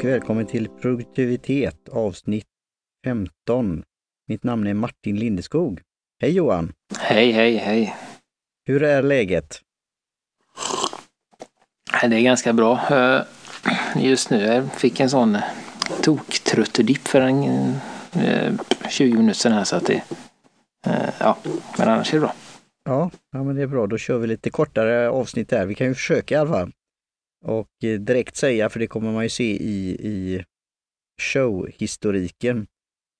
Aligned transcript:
och 0.00 0.04
välkommen 0.04 0.46
till 0.46 0.68
Produktivitet 0.68 1.88
avsnitt 1.88 2.46
15. 3.04 3.82
Mitt 4.28 4.44
namn 4.44 4.66
är 4.66 4.74
Martin 4.74 5.16
Lindeskog. 5.16 5.80
Hej 6.22 6.30
Johan! 6.30 6.72
Hej, 6.98 7.32
hej, 7.32 7.56
hej! 7.56 7.96
Hur 8.66 8.82
är 8.82 9.02
läget? 9.02 9.60
Det 12.02 12.16
är 12.16 12.20
ganska 12.20 12.52
bra. 12.52 12.80
Eh, 12.90 13.22
Just 13.96 14.30
nu 14.30 14.40
jag 14.42 14.72
fick 14.72 15.00
en 15.00 15.10
sån 15.10 15.38
toktröttedipp 16.02 17.08
för 17.08 17.20
en 17.20 17.44
eh, 18.12 18.52
20 18.90 19.16
minuter 19.16 19.38
sedan 19.38 19.52
här 19.52 19.64
så 19.64 19.76
att 19.76 19.86
det... 19.86 20.02
eh, 20.86 21.10
Ja, 21.20 21.38
men 21.78 21.88
annars 21.88 22.08
är 22.10 22.16
det 22.16 22.20
bra. 22.20 22.34
Ja, 22.84 23.10
ja 23.32 23.42
men 23.42 23.56
det 23.56 23.62
är 23.62 23.66
bra. 23.66 23.86
Då 23.86 23.98
kör 23.98 24.18
vi 24.18 24.26
lite 24.26 24.50
kortare 24.50 25.10
avsnitt 25.10 25.50
här. 25.52 25.66
Vi 25.66 25.74
kan 25.74 25.86
ju 25.86 25.94
försöka 25.94 26.34
i 26.34 26.38
alla 26.38 26.50
fall. 26.50 26.72
Och 27.44 27.84
eh, 27.84 28.00
direkt 28.00 28.36
säga, 28.36 28.68
för 28.68 28.80
det 28.80 28.86
kommer 28.86 29.12
man 29.12 29.22
ju 29.22 29.28
se 29.28 29.56
i, 29.56 29.90
i 29.90 30.44
showhistoriken, 31.20 32.66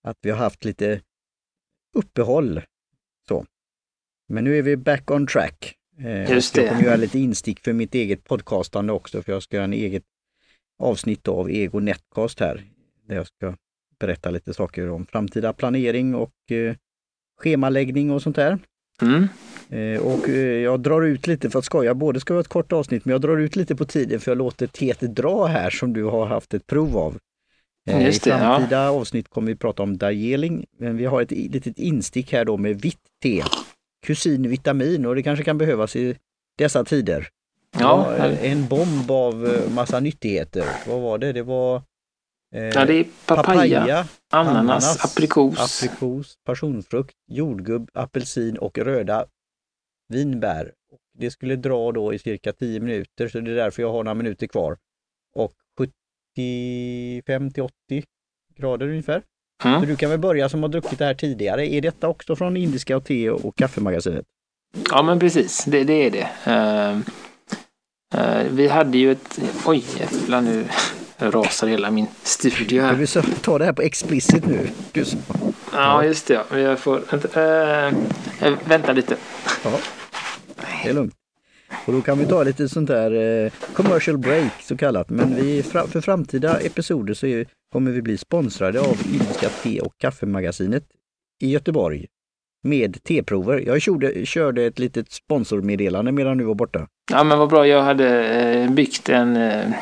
att 0.02 0.18
vi 0.22 0.30
har 0.30 0.38
haft 0.38 0.64
lite 0.64 1.00
uppehåll. 1.96 2.60
Så. 3.28 3.46
Men 4.28 4.44
nu 4.44 4.58
är 4.58 4.62
vi 4.62 4.76
back 4.76 5.10
on 5.10 5.26
track. 5.26 5.74
Eh, 5.98 6.32
Just 6.32 6.54
och 6.54 6.58
jag 6.58 6.66
det. 6.66 6.68
kommer 6.68 6.84
göra 6.84 6.96
lite 6.96 7.18
instick 7.18 7.60
för 7.60 7.72
mitt 7.72 7.94
eget 7.94 8.24
podcastande 8.24 8.92
också, 8.92 9.22
för 9.22 9.32
jag 9.32 9.42
ska 9.42 9.56
göra 9.56 9.64
en 9.64 9.72
eget 9.72 10.04
avsnitt 10.78 11.28
av 11.28 11.50
Ego 11.50 11.80
Netcast 11.80 12.40
här, 12.40 12.64
där 13.06 13.16
jag 13.16 13.26
ska 13.26 13.56
berätta 13.98 14.30
lite 14.30 14.54
saker 14.54 14.90
om 14.90 15.06
framtida 15.06 15.52
planering 15.52 16.14
och 16.14 16.50
eh, 16.50 16.74
schemaläggning 17.40 18.10
och 18.10 18.22
sånt 18.22 18.36
där. 18.36 18.58
Mm. 19.02 19.28
Eh, 19.72 20.00
Och 20.02 20.28
eh, 20.28 20.34
jag 20.62 20.80
drar 20.80 21.02
ut 21.02 21.26
lite 21.26 21.50
för 21.50 21.58
att 21.58 21.64
skoja, 21.64 21.94
både 21.94 22.20
ska 22.20 22.34
vara 22.34 22.40
ett 22.40 22.48
kort 22.48 22.72
avsnitt 22.72 23.04
men 23.04 23.12
jag 23.12 23.20
drar 23.20 23.36
ut 23.36 23.56
lite 23.56 23.76
på 23.76 23.84
tiden 23.84 24.20
för 24.20 24.30
jag 24.30 24.38
låter 24.38 24.66
TT 24.66 25.06
dra 25.06 25.46
här 25.46 25.70
som 25.70 25.92
du 25.92 26.04
har 26.04 26.26
haft 26.26 26.54
ett 26.54 26.66
prov 26.66 26.96
av. 26.96 27.18
Eh, 27.90 28.04
Just 28.06 28.26
I 28.26 28.30
det, 28.30 28.36
ja. 28.36 28.42
framtida 28.42 28.90
avsnitt 28.90 29.28
kommer 29.28 29.48
vi 29.48 29.56
prata 29.56 29.82
om 29.82 29.96
Darjeeling, 29.98 30.66
men 30.78 30.96
vi 30.96 31.04
har 31.04 31.22
ett 31.22 31.32
i- 31.32 31.48
litet 31.48 31.78
instick 31.78 32.32
här 32.32 32.44
då 32.44 32.56
med 32.56 32.80
vitt 32.80 33.00
te, 33.22 33.42
kusinvitamin 34.06 35.06
och 35.06 35.14
det 35.14 35.22
kanske 35.22 35.44
kan 35.44 35.58
behövas 35.58 35.96
i 35.96 36.16
dessa 36.58 36.84
tider. 36.84 37.28
Ja, 37.78 37.96
var 37.96 38.28
en 38.42 38.66
bomb 38.68 39.10
av 39.10 39.48
massa 39.74 40.00
nyttigheter. 40.00 40.64
Vad 40.88 41.00
var 41.00 41.18
det? 41.18 41.32
Det 41.32 41.42
var 41.42 41.76
eh, 42.54 42.62
ja, 42.64 42.84
det 42.84 42.94
är 42.94 43.04
papaya, 43.26 44.06
ananas, 44.32 45.04
aprikos. 45.04 45.58
aprikos, 45.84 46.34
passionfrukt, 46.46 47.14
jordgubb, 47.28 47.90
apelsin 47.94 48.56
och 48.58 48.78
röda 48.78 49.24
vinbär. 50.10 50.72
Det 51.18 51.30
skulle 51.30 51.56
dra 51.56 51.92
då 51.92 52.14
i 52.14 52.18
cirka 52.18 52.52
10 52.52 52.80
minuter 52.80 53.28
så 53.28 53.40
det 53.40 53.50
är 53.50 53.54
därför 53.54 53.82
jag 53.82 53.92
har 53.92 54.04
några 54.04 54.14
minuter 54.14 54.46
kvar. 54.46 54.76
Och 55.36 55.52
75 56.36 57.50
till 57.50 57.62
80 57.62 57.72
grader 58.56 58.88
ungefär. 58.88 59.22
Så 59.62 59.68
Mm. 59.68 59.86
du 59.88 59.96
kan 59.96 60.10
väl 60.10 60.18
börja 60.18 60.48
som 60.48 60.62
har 60.62 60.68
druckit 60.70 60.98
det 60.98 61.04
här 61.04 61.14
tidigare. 61.14 61.66
Är 61.74 61.80
detta 61.80 62.08
också 62.08 62.36
från 62.36 62.56
Indiska 62.56 62.96
och 62.96 63.04
te 63.04 63.30
och 63.30 63.56
kaffemagasinet? 63.56 64.26
Ja, 64.90 65.02
men 65.02 65.18
precis. 65.20 65.64
Det, 65.64 65.84
det 65.84 65.92
är 66.06 66.10
det. 66.10 66.28
Eh, 66.46 66.98
eh, 68.20 68.46
vi 68.50 68.68
hade 68.68 68.98
ju 68.98 69.12
ett... 69.12 69.38
Oj, 69.66 69.84
jävlar 69.98 70.40
nu 70.40 70.64
rasar 71.18 71.66
hela 71.66 71.90
min 71.90 72.06
studio 72.22 72.82
här. 72.82 73.06
så 73.06 73.22
ta 73.22 73.58
det 73.58 73.64
här 73.64 73.72
på 73.72 73.82
explicit 73.82 74.46
nu. 74.46 74.68
Du, 74.92 75.04
Ja, 75.72 76.04
just 76.04 76.26
det. 76.26 76.44
ja. 76.50 76.58
Jag 76.58 76.78
får... 76.78 76.98
Eh, 77.38 77.92
vänta 78.68 78.92
lite. 78.92 79.16
ja, 79.64 79.78
det 80.82 80.88
är 80.88 80.94
lugnt. 80.94 81.14
Och 81.86 81.92
då 81.92 82.00
kan 82.00 82.18
vi 82.18 82.26
ta 82.26 82.42
lite 82.42 82.68
sånt 82.68 82.88
där 82.88 83.44
eh, 83.44 83.52
commercial 83.72 84.18
break 84.18 84.52
så 84.62 84.76
kallat. 84.76 85.10
Men 85.10 85.34
vi, 85.34 85.62
för 85.62 86.00
framtida 86.00 86.60
episoder 86.60 87.14
så 87.14 87.26
är, 87.26 87.46
kommer 87.72 87.90
vi 87.90 88.02
bli 88.02 88.18
sponsrade 88.18 88.80
av 88.80 89.00
Indiska 89.12 89.48
te 89.48 89.80
och 89.80 89.92
kaffemagasinet 89.98 90.84
i 91.40 91.50
Göteborg 91.50 92.06
med 92.62 93.02
teprover. 93.04 93.58
Jag 93.66 93.82
körde, 93.82 94.26
körde 94.26 94.62
ett 94.64 94.78
litet 94.78 95.12
sponsormeddelande 95.12 96.12
medan 96.12 96.38
du 96.38 96.44
var 96.44 96.54
borta. 96.54 96.86
Ja, 97.12 97.24
men 97.24 97.38
vad 97.38 97.48
bra. 97.48 97.66
Jag 97.66 97.82
hade 97.82 98.24
eh, 98.24 98.70
byggt 98.70 99.08
en, 99.08 99.36
eh, 99.36 99.72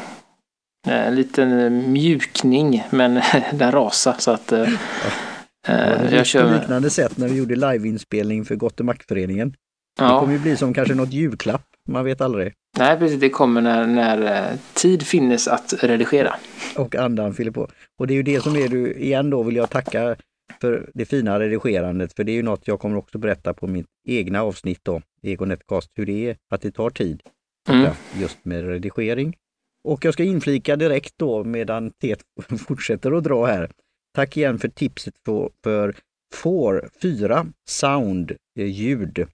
en 0.89 1.15
liten 1.15 1.61
eh, 1.61 1.71
mjukning, 1.71 2.85
men 2.91 3.21
den 3.53 3.73
rasade 3.73 4.21
så 4.21 4.31
att... 4.31 4.53
Eh, 4.53 4.69
Ja, 5.67 5.75
eh, 5.75 6.11
det 6.11 6.17
jag 6.17 6.27
kör 6.27 6.49
på 6.49 6.61
liknande 6.61 6.91
sätt 6.91 7.19
när 7.19 7.29
vi 7.29 7.37
gjorde 7.37 7.57
liveinspelning 7.57 8.45
för 8.45 8.57
Gott 8.57 8.81
Maktföreningen. 9.99 10.09
Det 10.09 10.15
Ja, 10.15 10.21
kommer 10.21 10.33
ju 10.33 10.39
bli 10.39 10.57
som 10.57 10.75
kanske 10.75 10.95
något 10.95 11.13
julklapp, 11.13 11.67
man 11.89 12.05
vet 12.05 12.21
aldrig. 12.21 12.53
nej, 12.79 12.99
precis. 12.99 13.21
Det 13.21 13.31
kommer 13.31 13.61
när, 13.61 13.87
när 13.87 14.51
eh, 14.53 14.59
tid 14.75 15.03
finnes 15.03 15.49
att 15.49 15.75
redigera. 15.83 16.35
och 16.77 16.95
andan 16.97 17.35
fyller 17.35 17.51
på. 17.51 17.69
Och 17.99 18.07
det 18.07 18.13
är 18.13 18.17
ju 18.17 18.23
det 18.23 18.41
som 18.43 18.57
är 18.57 18.69
du, 18.69 18.93
igen 18.95 19.31
då 19.31 19.43
vill 19.43 19.57
jag 19.57 19.71
tacka 19.71 20.17
för 20.61 20.91
det 20.95 21.05
fina 21.05 21.41
redigerandet, 21.41 22.13
för 22.17 22.25
det 22.25 22.33
är 22.33 22.37
ju 22.37 22.43
något 22.43 22.69
jag 22.69 22.81
kommer 22.81 22.97
också 22.97 23.19
berätta 23.19 23.55
på 23.55 23.67
mitt 23.67 23.87
egna 24.09 24.43
avsnitt 24.43 24.81
då, 24.83 25.03
Egonetcast, 25.23 25.91
hur 25.95 26.07
det 26.07 26.29
är, 26.31 26.37
att 26.51 26.61
det 26.63 26.71
tar 26.71 26.91
tid 26.91 27.23
Mm. 27.71 27.91
just 28.21 28.45
med 28.45 28.69
redigering. 28.69 29.37
Och 29.89 30.05
jag 30.05 30.15
ska 30.15 30.25
inflika 30.25 30.77
direkt 30.77 31.15
då 31.17 31.45
medan 31.45 31.91
Tet 31.91 32.21
fortsätter 32.67 33.13
att 33.13 33.25
dra 33.25 33.47
här. 33.47 33.71
Tack 34.15 34.37
igen 34.37 34.59
för 34.59 34.69
tipset 34.69 35.15
för, 35.25 35.51
för 35.65 35.95
får 36.35 36.89
4 37.03 37.47
sound 37.69 38.31
eh, 38.59 38.67
ljud 38.67 39.27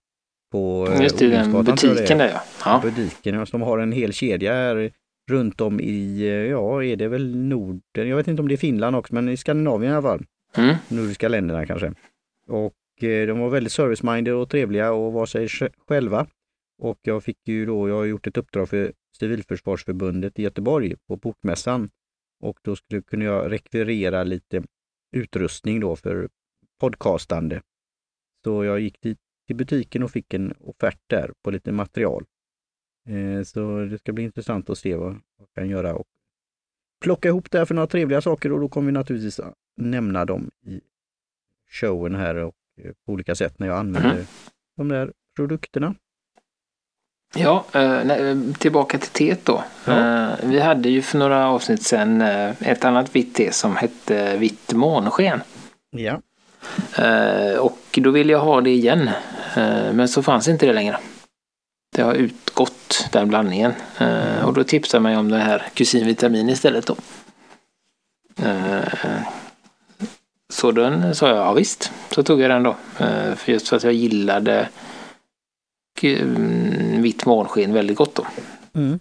på 0.55 0.89
eh, 0.91 1.03
Just 1.03 1.19
det, 1.19 1.29
den 1.29 1.65
butiken 1.65 2.19
där 2.19 2.29
ja. 2.29 2.41
ja. 2.65 2.81
butiken 2.83 3.47
som 3.47 3.63
har 3.63 3.79
en 3.79 3.93
hel 3.93 4.13
kedja 4.13 4.53
här 4.53 4.93
runt 5.31 5.61
om 5.61 5.81
i, 5.81 6.21
eh, 6.21 6.29
ja 6.29 6.85
är 6.85 6.97
det 6.97 7.09
väl 7.09 7.37
Norden, 7.37 8.09
jag 8.09 8.17
vet 8.17 8.29
inte 8.29 8.43
om 8.43 8.49
det 8.49 8.55
är 8.55 8.57
Finland 8.57 8.97
också, 8.97 9.15
men 9.15 9.29
i 9.29 9.37
Skandinavien 9.37 9.93
i 9.93 9.95
alla 9.97 10.03
fall. 10.03 10.25
Mm. 10.57 10.77
Nordiska 10.89 11.29
länderna 11.29 11.67
kanske. 11.67 11.93
Och 12.49 13.05
eh, 13.05 13.27
de 13.27 13.39
var 13.39 13.51
väldigt 13.51 13.73
service-minded 13.73 14.33
och 14.33 14.51
trevliga 14.51 14.93
och 14.93 15.13
var 15.13 15.27
sig 15.27 15.47
sj- 15.47 15.73
själva. 15.89 16.27
Och 16.83 16.99
jag 17.03 17.25
fick 17.25 17.49
ju 17.49 17.67
då, 17.67 17.89
jag 17.89 17.97
har 17.97 18.05
gjort 18.05 18.27
ett 18.27 18.37
uppdrag 18.37 18.69
för 18.69 18.93
Civilförsvarsförbundet 19.19 20.39
i 20.39 20.43
Göteborg 20.43 20.97
på 21.09 21.17
Bokmässan. 21.17 21.91
Och 22.43 22.59
då 22.63 22.77
skulle 22.77 23.03
kunna 23.03 23.25
jag 23.25 23.53
rekvirera 23.53 24.25
lite 24.25 24.63
utrustning 25.17 25.81
då 25.81 25.97
för 25.97 26.29
podcastande. 26.81 27.61
Så 28.45 28.65
jag 28.65 28.81
gick 28.81 29.01
dit 29.01 29.19
till 29.47 29.57
butiken 29.57 30.03
och 30.03 30.11
fick 30.11 30.35
en 30.35 30.55
offert 30.61 30.99
där 31.07 31.33
på 31.43 31.51
lite 31.51 31.73
material. 31.73 32.25
Eh, 33.09 33.43
Så 33.45 33.85
det 33.85 33.99
ska 33.99 34.13
bli 34.13 34.25
intressant 34.25 34.71
att 34.71 34.79
se 34.79 34.97
vad 34.97 35.11
jag 35.39 35.49
kan 35.55 35.69
göra 35.69 35.95
och 35.95 36.07
plocka 37.05 37.29
ihop 37.29 37.51
det 37.51 37.59
här 37.59 37.65
för 37.65 37.75
några 37.75 37.87
trevliga 37.87 38.21
saker 38.21 38.53
och 38.53 38.61
då 38.61 38.69
kommer 38.69 38.87
vi 38.87 38.93
naturligtvis 38.93 39.41
nämna 39.77 40.25
dem 40.25 40.51
i 40.67 40.81
showen 41.71 42.15
här 42.15 42.35
och 42.37 42.55
eh, 42.83 42.93
på 43.07 43.13
olika 43.13 43.35
sätt 43.35 43.59
när 43.59 43.67
jag 43.67 43.79
använder 43.79 44.15
Mhm. 44.15 44.27
de 44.77 44.89
där 44.89 45.13
produkterna. 45.37 45.95
Ja, 47.37 47.65
eh, 47.75 48.37
tillbaka 48.59 48.99
till 48.99 49.11
teet 49.11 49.45
då. 49.45 49.65
Ja. 49.87 50.37
Vi 50.43 50.61
hade 50.61 50.89
ju 50.89 51.03
för 51.03 51.19
några 51.19 51.49
avsnitt 51.49 51.83
sedan 51.83 52.21
ett 52.21 52.85
annat 52.85 53.17
vitt 53.17 53.35
te 53.35 53.53
som 53.53 53.77
hette 53.77 54.37
vitt 54.37 54.73
månsken. 54.73 55.41
Ja, 55.91 56.21
och 57.61 57.99
då 58.03 58.11
ville 58.11 58.33
jag 58.33 58.41
ha 58.41 58.61
det 58.61 58.71
igen. 58.71 59.11
Eh, 59.57 59.93
men 59.93 60.09
så 60.09 60.23
fanns 60.23 60.49
inte 60.49 60.67
det 60.67 60.73
längre. 60.73 60.99
Det 61.97 62.03
har 62.03 62.15
utgått, 62.15 63.09
den 63.13 63.29
blandningen. 63.29 63.73
Eh, 63.99 64.45
och 64.45 64.55
då 64.55 64.65
tipsade 64.65 65.03
man 65.03 65.13
ju 65.13 65.19
om 65.19 65.29
det 65.29 65.39
här 65.39 65.67
kusinvitamin 65.75 66.49
istället 66.49 66.87
då. 66.87 66.97
Eh, 68.43 69.23
så 70.53 70.73
den 70.73 71.15
sa 71.15 71.29
jag, 71.29 71.37
ja 71.37 71.53
visst, 71.53 71.93
så 72.11 72.23
tog 72.23 72.41
jag 72.41 72.51
den 72.51 72.63
då. 72.63 72.77
För 73.37 73.53
just 73.53 73.69
för 73.69 73.77
att 73.77 73.85
jag 73.85 73.93
gillade 73.93 74.69
mm, 76.03 77.03
vitt 77.03 77.27
månsken 77.27 77.73
väldigt 77.73 77.97
gott 77.97 78.15
då. 78.15 78.27
mm. 78.75 78.99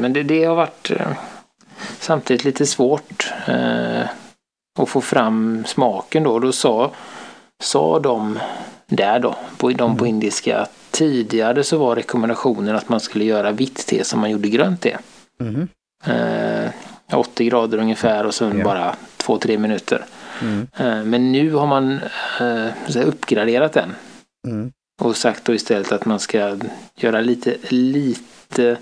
Men 0.00 0.12
det, 0.12 0.22
det 0.22 0.44
har 0.44 0.54
varit 0.54 0.90
samtidigt 1.98 2.44
lite 2.44 2.66
svårt 2.66 3.32
att 4.78 4.88
få 4.88 5.00
fram 5.00 5.64
smaken 5.66 6.22
då. 6.22 6.38
Då 6.38 6.52
sa, 6.52 6.90
sa 7.62 7.98
de 7.98 8.38
där 8.96 9.18
då, 9.18 9.36
på, 9.56 9.70
de 9.70 9.96
på 9.96 10.06
indiska, 10.06 10.58
att 10.58 10.72
tidigare 10.90 11.64
så 11.64 11.78
var 11.78 11.96
rekommendationen 11.96 12.76
att 12.76 12.88
man 12.88 13.00
skulle 13.00 13.24
göra 13.24 13.50
vitt 13.50 13.86
te 13.86 14.04
som 14.04 14.20
man 14.20 14.30
gjorde 14.30 14.48
grönt 14.48 14.80
te. 14.80 14.96
Mhm. 15.40 15.68
Eh, 16.06 16.70
80 17.12 17.44
grader 17.44 17.78
ungefär 17.78 18.26
och 18.26 18.34
sen 18.34 18.58
Ja. 18.58 18.64
bara 18.64 18.96
2-3 19.16 19.58
minuter. 19.58 20.04
Mm. 20.42 20.66
Eh, 20.76 21.04
men 21.04 21.32
nu 21.32 21.52
har 21.52 21.66
man 21.66 22.00
eh, 22.40 23.06
uppgraderat 23.06 23.72
den 23.72 23.94
Mm. 24.48 24.72
och 25.02 25.16
sagt 25.16 25.44
då 25.44 25.54
istället 25.54 25.92
att 25.92 26.04
man 26.04 26.20
ska 26.20 26.58
göra 26.96 27.20
lite, 27.20 27.56
lite 27.68 28.76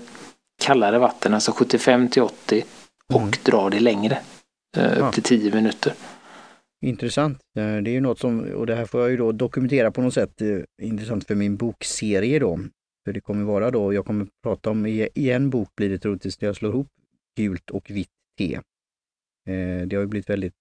kallare 0.63 0.99
vatten, 0.99 1.33
alltså 1.33 1.51
75 1.51 2.07
till 2.09 2.21
80 2.21 2.63
och 3.13 3.21
Mm. 3.21 3.31
dra 3.43 3.69
det 3.69 3.79
längre. 3.79 4.17
eh. 4.77 5.07
Upp 5.07 5.13
till 5.13 5.23
10 5.23 5.51
minuter. 5.55 5.93
Intressant. 6.81 7.39
Eh, 7.57 7.77
Det 7.81 7.89
är 7.89 7.93
ju 7.93 8.01
något 8.01 8.19
som, 8.19 8.39
och 8.39 8.65
det 8.65 8.75
här 8.75 8.85
får 8.85 9.01
jag 9.01 9.11
ju 9.11 9.17
då 9.17 9.31
dokumentera 9.31 9.91
på 9.91 10.01
något 10.01 10.13
sätt, 10.13 10.41
eh, 10.41 10.59
intressant 10.81 11.27
för 11.27 11.35
min 11.35 11.57
bokserie 11.57 12.39
då. 12.39 12.59
För 13.05 13.13
det 13.13 13.21
kommer 13.21 13.43
vara 13.43 13.71
då, 13.71 13.93
jag 13.93 14.05
kommer 14.05 14.27
prata 14.43 14.69
om 14.69 14.85
i, 14.85 15.09
en 15.15 15.49
bok 15.49 15.69
blir 15.75 15.89
det 15.89 15.97
troligtvis 15.97 16.41
när 16.41 16.47
jag 16.47 16.55
slår 16.55 16.71
ihop 16.71 16.87
gult 17.37 17.69
och 17.69 17.89
vitt 17.89 18.09
te. 18.37 18.55
Eh, 19.47 19.87
det 19.87 19.95
har 19.95 20.01
ju 20.01 20.07
blivit 20.07 20.29
väldigt 20.29 20.53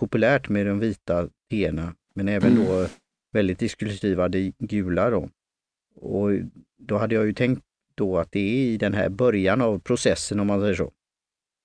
populärt 0.00 0.48
med 0.48 0.66
de 0.66 0.78
vita 0.78 1.28
teerna, 1.50 1.94
men 2.14 2.28
även 2.28 2.52
mm. 2.52 2.64
då 2.66 2.86
väldigt 3.32 3.62
exklusiva, 3.62 4.28
det 4.28 4.52
gula 4.58 5.10
då. 5.10 5.28
Och 5.94 6.30
då 6.78 6.98
hade 6.98 7.14
jag 7.14 7.26
ju 7.26 7.32
tänkt 7.32 7.62
då 7.94 8.18
att 8.18 8.32
det 8.32 8.40
är 8.40 8.66
i 8.66 8.76
den 8.76 8.94
här 8.94 9.08
början 9.08 9.60
av 9.60 9.78
processen 9.78 10.40
om 10.40 10.46
man 10.46 10.60
säger 10.60 10.74
så. 10.74 10.92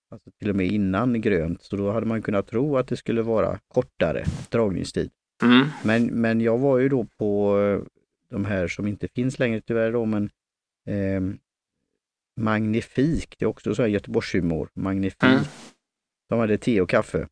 Alltså 0.09 0.31
till 0.39 0.50
och 0.50 0.56
med 0.56 0.68
innan 0.68 1.21
grönt, 1.21 1.63
så 1.63 1.75
då 1.75 1.92
hade 1.92 2.06
man 2.06 2.21
kunnat 2.21 2.48
tro 2.48 2.77
att 2.77 2.88
det 2.88 2.98
skulle 2.98 3.21
vara 3.21 3.59
kortare 3.68 4.24
dragningstid. 4.50 5.12
Mm. 5.44 5.68
Men, 5.83 6.06
men 6.06 6.42
jag 6.42 6.57
var 6.57 6.80
ju 6.80 6.89
då 6.89 7.06
på 7.18 7.59
eh, 7.59 7.81
de 8.30 8.45
här 8.45 8.68
som 8.68 8.88
inte 8.88 9.07
finns 9.07 9.39
längre 9.39 9.62
tyvärr 9.62 9.92
då, 9.92 10.06
men 10.06 10.30
eh, 10.88 11.21
Magnifik, 12.39 13.36
det 13.39 13.45
är 13.45 13.50
också 13.50 13.75
så 13.75 13.81
här 13.81 13.89
Göteborgshumor, 13.89 14.69
Magnifik. 14.74 15.24
Mm. 15.24 15.44
De 16.30 16.39
hade 16.39 16.57
te 16.57 16.81
och 16.81 16.89
kaffe. 16.89 17.27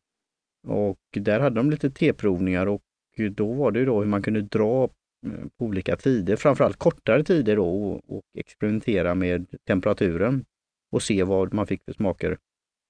Och 0.66 0.98
där 1.12 1.40
hade 1.40 1.56
de 1.56 1.70
lite 1.70 1.90
teprovningar 1.90 2.66
och 2.66 2.82
då 3.30 3.52
var 3.52 3.70
det 3.70 3.84
då 3.84 3.98
hur 4.00 4.06
man 4.06 4.22
kunde 4.22 4.42
dra 4.42 4.84
eh, 5.26 5.46
på 5.58 5.64
olika 5.64 5.96
tider, 5.96 6.36
framförallt 6.36 6.76
kortare 6.76 7.24
tider 7.24 7.56
då 7.56 7.68
och, 7.68 8.16
och 8.16 8.22
experimentera 8.38 9.14
med 9.14 9.46
temperaturen 9.66 10.44
och 10.92 11.02
se 11.02 11.22
vad 11.22 11.54
man 11.54 11.66
fick 11.66 11.84
för 11.84 11.92
smaker 11.92 12.38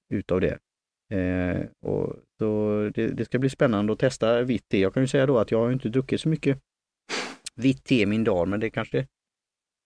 utav 0.09 0.41
det. 0.41 0.59
Eh, 1.11 1.67
och 1.81 2.17
så 2.39 2.91
det, 2.95 3.07
det, 3.09 3.25
ska 3.25 3.39
bli 3.39 3.51
spännande 3.51 3.93
att 3.93 3.99
testa 3.99 4.43
vitt 4.43 4.69
te. 4.69 4.81
Jag 4.81 4.95
kan 4.95 5.03
ju 5.03 5.07
säga 5.07 5.27
då 5.27 5.39
att 5.39 5.51
jag 5.51 5.59
har 5.59 5.73
inte 5.73 5.89
druckit 5.89 6.21
så 6.21 6.29
mycket 6.29 6.59
vitt 7.55 7.85
te 7.85 8.07
min 8.07 8.25
dag, 8.25 8.49
men 8.49 8.61
det 8.61 8.71
kanske 8.71 9.07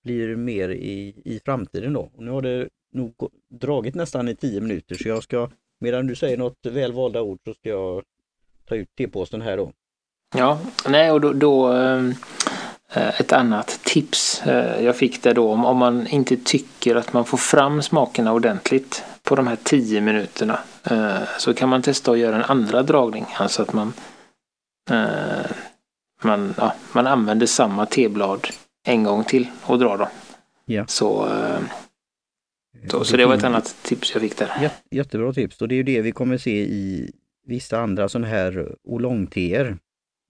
blir 0.04 0.36
mer 0.36 0.68
i, 0.68 1.22
i 1.24 1.40
framtiden 1.44 1.92
då. 1.92 2.10
Och 2.14 2.22
nu 2.22 2.30
har 2.30 2.42
det 2.42 2.68
nog 2.92 3.14
dragit 3.48 3.94
nästan 3.94 4.28
i 4.28 4.36
tio 4.36 4.60
minuter 4.60 4.94
så 4.94 5.08
jag 5.08 5.22
ska, 5.22 5.50
medan 5.80 6.06
du 6.06 6.14
säger 6.14 6.36
något 6.36 6.66
väl 6.66 6.92
valda 6.92 7.22
ord 7.22 7.38
så 7.44 7.54
ska 7.54 7.68
jag 7.68 8.02
ta 8.68 8.76
ut 8.76 8.88
tepåsen 8.96 9.40
här 9.42 9.56
då. 9.56 9.72
Ja, 10.36 10.60
nej 10.88 11.10
och 11.10 11.20
då, 11.20 11.32
då 11.32 11.72
äh, 11.72 13.20
ett 13.20 13.32
annat 13.32 13.80
tips 13.84 14.46
äh, 14.46 14.84
jag 14.84 14.96
fick 14.96 15.22
där 15.22 15.34
då 15.34 15.52
om, 15.52 15.64
om 15.64 15.76
man 15.76 16.06
inte 16.06 16.36
tycker 16.36 16.96
att 16.96 17.12
man 17.12 17.24
får 17.24 17.38
fram 17.38 17.82
smakerna 17.82 18.32
ordentligt 18.32 19.04
på 19.22 19.34
de 19.34 19.46
här 19.46 19.56
tio 19.62 20.00
minuterna 20.00 20.58
äh, 20.90 21.22
så 21.38 21.54
kan 21.54 21.68
man 21.68 21.82
testa 21.82 22.12
att 22.12 22.18
göra 22.18 22.36
en 22.36 22.42
andra 22.42 22.82
dragning. 22.82 23.26
Alltså 23.36 23.62
att 23.62 23.72
man 23.72 23.92
man, 26.22 26.54
ja, 26.56 26.74
man 26.94 27.06
använder 27.06 27.46
samma 27.46 27.86
teblad 27.86 28.46
en 28.86 29.04
gång 29.04 29.24
till 29.24 29.46
och 29.62 29.78
drar 29.78 29.98
dem. 29.98 30.08
Ja. 30.64 30.86
Så, 30.86 31.28
så, 32.88 33.04
så 33.04 33.16
det 33.16 33.26
var 33.26 33.34
ett 33.34 33.44
annat 33.44 33.76
tips 33.82 34.14
jag 34.14 34.22
fick 34.22 34.36
där. 34.36 34.70
Jättebra 34.90 35.32
tips 35.32 35.62
och 35.62 35.68
det 35.68 35.74
är 35.74 35.76
ju 35.76 35.82
det 35.82 36.00
vi 36.00 36.12
kommer 36.12 36.38
se 36.38 36.62
i 36.62 37.12
vissa 37.46 37.80
andra 37.80 38.08
sådana 38.08 38.26
här 38.26 38.76
oolong-teer 38.84 39.76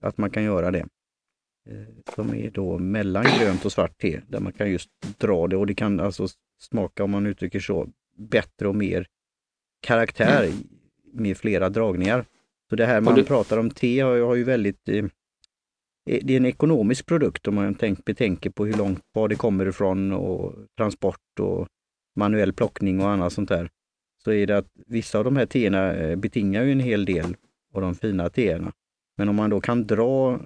att 0.01 0.17
man 0.17 0.29
kan 0.29 0.43
göra 0.43 0.71
det. 0.71 0.85
Eh, 1.69 2.13
som 2.15 2.33
är 2.33 2.51
då 2.51 2.77
mellan 2.77 3.23
grönt 3.23 3.65
och 3.65 3.71
svart 3.71 3.97
te, 3.97 4.21
där 4.27 4.39
man 4.39 4.53
kan 4.53 4.71
just 4.71 4.89
dra 5.17 5.47
det 5.47 5.57
och 5.57 5.67
det 5.67 5.75
kan 5.75 5.99
alltså 5.99 6.27
smaka, 6.61 7.03
om 7.03 7.11
man 7.11 7.25
uttrycker 7.25 7.59
så, 7.59 7.87
bättre 8.29 8.67
och 8.67 8.75
mer 8.75 9.07
karaktär 9.81 10.43
mm. 10.43 10.57
med 11.13 11.37
flera 11.37 11.69
dragningar. 11.69 12.25
Så 12.69 12.75
det 12.75 12.85
här 12.85 13.01
man 13.01 13.15
du... 13.15 13.23
pratar 13.23 13.57
om 13.57 13.69
te 13.69 13.99
har, 13.99 14.19
har 14.19 14.35
ju 14.35 14.43
väldigt 14.43 14.89
eh, 14.89 15.05
eh, 16.09 16.19
det 16.23 16.33
är 16.33 16.37
en 16.37 16.45
ekonomisk 16.45 17.05
produkt 17.05 17.47
om 17.47 17.55
man 17.55 17.75
tänk, 17.75 18.05
betänker 18.05 18.49
på 18.49 18.65
hur 18.65 18.73
långt, 18.73 19.03
var 19.13 19.27
det 19.27 19.35
kommer 19.35 19.65
ifrån 19.65 20.11
och 20.11 20.55
transport 20.77 21.39
och 21.39 21.67
manuell 22.15 22.53
plockning 22.53 23.01
och 23.01 23.09
annat 23.09 23.33
sånt 23.33 23.49
där. 23.49 23.69
Så 24.23 24.31
är 24.31 24.47
det 24.47 24.57
att 24.57 24.71
vissa 24.87 25.17
av 25.17 25.23
de 25.23 25.35
här 25.35 25.45
teerna 25.45 26.15
betingar 26.15 26.63
ju 26.63 26.71
en 26.71 26.79
hel 26.79 27.05
del 27.05 27.35
av 27.73 27.81
de 27.81 27.95
fina 27.95 28.29
teerna. 28.29 28.71
Men 29.17 29.29
om 29.29 29.35
man 29.35 29.49
då 29.49 29.61
kan 29.61 29.87
dra 29.87 30.39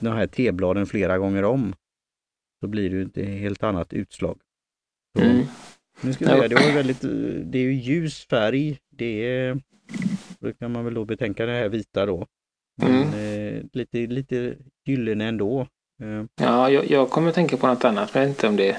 de 0.00 0.08
här 0.08 0.26
tebladen 0.26 0.86
flera 0.86 1.18
gånger 1.18 1.44
om 1.44 1.74
så 2.60 2.66
blir 2.68 2.90
det 2.90 3.20
ett 3.20 3.28
helt 3.28 3.62
annat 3.62 3.92
utslag. 3.92 4.38
Så, 5.18 5.24
mm. 5.24 5.46
Nu 6.00 6.12
ska 6.12 6.24
vi 6.24 6.30
säga, 6.30 6.48
det, 6.48 6.54
var 6.54 6.74
väldigt, 6.74 7.00
det 7.52 7.58
är 7.58 7.62
ju 7.62 7.74
ljus 7.74 8.26
färg, 8.30 8.78
det 8.90 9.26
är, 9.26 9.60
då 10.40 10.52
kan 10.52 10.72
man 10.72 10.84
väl 10.84 10.94
då 10.94 11.04
betänka 11.04 11.46
det 11.46 11.52
här 11.52 11.68
vita 11.68 12.06
då. 12.06 12.26
Men 12.76 13.02
mm. 13.02 13.56
eh, 13.56 13.62
lite, 13.72 13.98
lite 13.98 14.54
gyllene 14.86 15.24
ändå. 15.24 15.60
Eh. 16.02 16.24
Ja, 16.40 16.70
jag, 16.70 16.90
jag 16.90 17.10
kommer 17.10 17.32
tänka 17.32 17.56
på 17.56 17.66
något 17.66 17.84
annat, 17.84 18.14
men 18.14 18.22
jag 18.22 18.28
vet 18.28 18.36
inte 18.36 18.48
om 18.48 18.56
det 18.56 18.76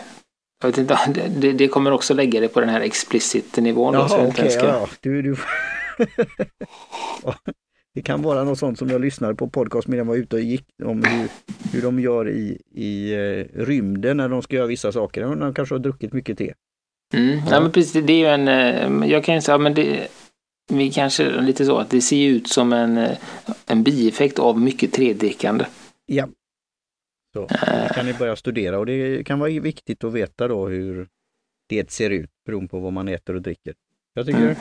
jag 0.62 0.68
vet 0.68 0.78
inte, 0.78 0.98
det, 1.40 1.52
det 1.52 1.68
kommer 1.68 1.92
också 1.92 2.14
lägga 2.14 2.40
det 2.40 2.48
på 2.48 2.60
den 2.60 2.70
här 2.70 2.82
explicit 2.82 3.58
nivån. 3.58 3.94
Jaha, 3.94 4.06
okej, 4.06 4.28
okay, 4.28 4.50
ska... 4.50 4.66
ja. 4.66 4.90
Du, 5.02 5.22
du... 5.22 5.36
Det 7.94 8.02
kan 8.02 8.22
vara 8.22 8.44
något 8.44 8.60
sånt 8.60 8.80
som 8.80 8.90
jag 8.90 9.02
lyssnade 9.02 9.36
på 9.36 9.50
podcast 9.50 9.88
medan 9.88 10.08
jag 10.08 10.14
var 10.14 10.16
ute 10.16 10.36
och 10.36 10.42
gick 10.42 10.66
om 10.84 11.04
hur, 11.04 11.30
hur 11.72 11.82
de 11.82 12.00
gör 12.00 12.30
i, 12.30 12.62
i 12.72 13.16
uh, 13.16 13.46
rymden 13.66 14.18
när 14.18 14.30
de 14.30 14.42
ska 14.42 14.56
göra 14.56 14.68
vissa 14.68 14.92
saker. 14.92 15.22
De 15.22 15.54
kanske 15.54 15.76
har 15.76 15.80
druckit 15.80 16.14
mycket 16.14 16.38
te. 16.38 16.54
Mm. 17.14 17.38
Ja. 17.38 17.52
ja 17.52 17.60
men 17.62 17.72
precis, 17.72 18.06
det 18.06 18.14
är 18.14 18.18
ju 18.18 18.26
en, 18.26 18.48
uh, 19.02 19.10
jag 19.10 19.24
kan 19.24 19.36
ju 19.36 19.42
säga, 19.42 19.58
men 19.58 19.74
det, 19.74 20.08
vi 20.70 20.92
kanske 20.92 21.42
lite 21.42 21.66
så 21.66 21.78
att 21.78 21.90
det 21.90 22.02
ser 22.02 22.28
ut 22.28 22.48
som 22.48 22.74
en, 22.74 22.98
uh, 22.98 23.18
en 23.66 23.84
bieffekt 23.84 24.40
av 24.40 24.60
mycket 24.62 24.94
tredrickande. 24.94 25.66
Ja. 26.06 26.28
Så, 27.34 27.48
det 27.48 27.92
kan 27.96 28.06
ni 28.06 28.14
börja 28.14 28.36
studera 28.36 28.80
och 28.80 28.86
det 28.86 29.24
kan 29.24 29.40
vara 29.40 29.50
viktigt 29.50 30.04
att 30.04 30.14
veta 30.14 30.48
då 30.48 30.68
hur 30.68 31.08
det 31.70 31.92
ser 31.92 32.10
ut 32.10 32.30
beroende 32.46 32.70
på 32.70 32.80
vad 32.80 32.94
man 32.94 33.08
äter 33.08 33.36
och 33.36 33.42
dricker. 33.42 33.74
Jag 34.14 34.26
tycker 34.26 34.42
mm. 34.42 34.56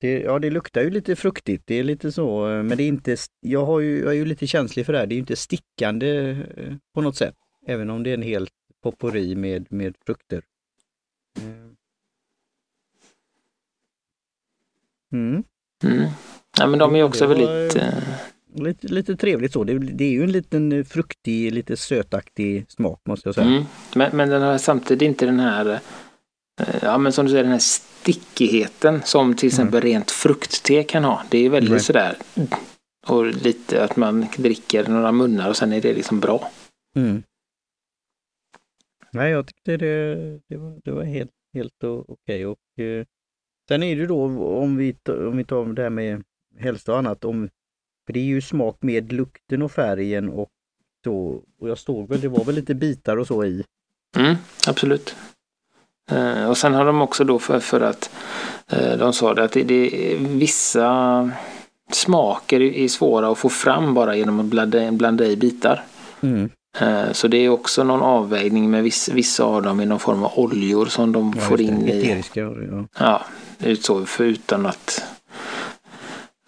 Det, 0.00 0.20
ja, 0.20 0.38
det 0.38 0.50
luktar 0.50 0.82
ju 0.82 0.90
lite 0.90 1.16
fruktigt. 1.16 1.66
Det 1.66 1.74
är 1.74 1.84
lite 1.84 2.12
så, 2.12 2.46
men 2.46 2.68
det 2.68 2.82
är 2.82 2.88
inte, 2.88 3.16
jag, 3.40 3.66
har 3.66 3.80
ju, 3.80 3.98
jag 4.00 4.08
är 4.08 4.16
ju 4.16 4.24
lite 4.24 4.46
känslig 4.46 4.86
för 4.86 4.92
det 4.92 4.98
här. 4.98 5.06
Det 5.06 5.14
är 5.14 5.18
inte 5.18 5.36
stickande 5.36 6.30
eh, 6.30 6.74
på 6.94 7.00
något 7.00 7.16
sätt. 7.16 7.34
Även 7.66 7.90
om 7.90 8.02
det 8.02 8.10
är 8.10 8.14
en 8.14 8.22
helt 8.22 8.52
potpourri 8.82 9.34
med, 9.34 9.72
med 9.72 9.94
frukter. 10.06 10.42
Mm. 15.12 15.44
Mm. 15.84 16.08
Ja, 16.58 16.66
men 16.66 16.78
de 16.78 16.96
är 16.96 17.02
också 17.02 17.26
väldigt... 17.26 17.76
Var, 17.76 17.82
uh... 17.82 18.64
lite, 18.66 18.86
lite 18.86 19.16
trevligt 19.16 19.52
så. 19.52 19.64
Det, 19.64 19.78
det, 19.78 20.04
är 20.04 20.10
ju 20.10 20.22
en 20.22 20.32
liten 20.32 20.84
fruktig, 20.84 21.52
lite 21.52 21.76
sötaktig 21.76 22.66
smak 22.68 23.00
måste 23.08 23.28
jag 23.28 23.34
säga. 23.34 23.46
Mm. 23.46 23.64
Men, 23.94 24.16
men 24.16 24.28
den 24.28 24.42
har 24.42 24.58
samtidigt 24.58 25.02
inte 25.02 25.26
den 25.26 25.40
här 25.40 25.80
Eh, 26.60 26.78
ja 26.82 26.98
men 26.98 27.12
som 27.12 27.26
du 27.26 27.30
säger 27.30 27.44
den 27.44 27.52
här 27.52 27.58
stickigheten 27.58 29.02
som 29.02 29.36
till 29.36 29.46
exempel 29.46 29.80
mm. 29.80 29.92
rent 29.92 30.10
fruktte 30.10 30.82
kan 30.82 31.04
ha. 31.04 31.22
Det 31.30 31.38
är 31.38 31.50
väldigt 31.50 31.70
mm. 31.70 31.80
sådär 31.80 32.16
och 33.06 33.26
lite 33.26 33.84
att 33.84 33.96
man 33.96 34.26
dricker 34.36 34.88
några 34.88 35.12
munnar 35.12 35.48
och 35.48 35.56
sen 35.56 35.72
är 35.72 35.80
det 35.80 35.94
liksom 35.94 36.20
bra. 36.20 36.50
Mm. 36.96 37.22
Nej, 39.10 39.30
jag 39.30 39.46
tyckte 39.46 39.76
det, 39.76 40.14
det, 40.48 40.56
var, 40.56 40.80
det 40.84 40.90
var 40.90 41.04
helt, 41.04 41.30
helt 41.54 41.84
okej. 41.84 42.06
Okay. 42.06 42.44
Och, 42.44 42.84
eh, 42.84 43.04
sen 43.68 43.82
är 43.82 43.96
det 43.96 44.06
då 44.06 44.24
om 44.62 44.76
vi, 44.76 44.96
om 45.08 45.36
vi 45.36 45.44
tar 45.44 45.64
det 45.64 45.82
här 45.82 45.90
med 45.90 46.22
hälsa 46.58 46.92
och 46.92 46.98
annat, 46.98 47.24
om, 47.24 47.48
för 48.06 48.12
det 48.12 48.20
är 48.20 48.24
ju 48.24 48.40
smak 48.40 48.76
med 48.80 49.12
lukten 49.12 49.62
och 49.62 49.72
färgen 49.72 50.28
och 50.28 50.48
så, 51.04 51.42
och 51.60 51.68
jag 51.68 51.78
såg 51.78 52.08
väl, 52.08 52.20
det 52.20 52.28
var 52.28 52.44
väl 52.44 52.54
lite 52.54 52.74
bitar 52.74 53.16
och 53.16 53.26
så 53.26 53.44
i. 53.44 53.64
Mm, 54.16 54.36
absolut. 54.68 55.16
Eh, 56.10 56.48
och 56.48 56.56
sen 56.56 56.74
har 56.74 56.84
de 56.84 57.02
också 57.02 57.24
då 57.24 57.38
för, 57.38 57.60
för 57.60 57.80
att 57.80 58.10
eh, 58.70 58.98
de 58.98 59.12
sa 59.12 59.34
det 59.34 59.44
att 59.44 59.52
det, 59.52 59.62
det, 59.62 60.16
vissa 60.18 61.30
smaker 61.92 62.60
är 62.60 62.88
svåra 62.88 63.28
att 63.28 63.38
få 63.38 63.48
fram 63.48 63.94
bara 63.94 64.16
genom 64.16 64.40
att 64.40 64.46
blanda, 64.46 64.92
blanda 64.92 65.26
i 65.26 65.36
bitar. 65.36 65.84
Mm. 66.20 66.50
Eh, 66.80 67.12
så 67.12 67.28
det 67.28 67.36
är 67.36 67.48
också 67.48 67.84
någon 67.84 68.02
avvägning 68.02 68.70
med 68.70 68.82
vissa, 68.82 69.12
vissa 69.14 69.44
av 69.44 69.62
dem 69.62 69.80
i 69.80 69.86
någon 69.86 70.00
form 70.00 70.22
av 70.22 70.38
oljor 70.38 70.86
som 70.86 71.12
de 71.12 71.32
ja, 71.36 71.42
får 71.42 71.60
in 71.60 71.88
i. 71.88 72.24
Ja, 72.34 72.54
ja 72.98 73.26
så, 73.80 74.06
för 74.06 74.24
utan 74.24 74.66
att 74.66 75.02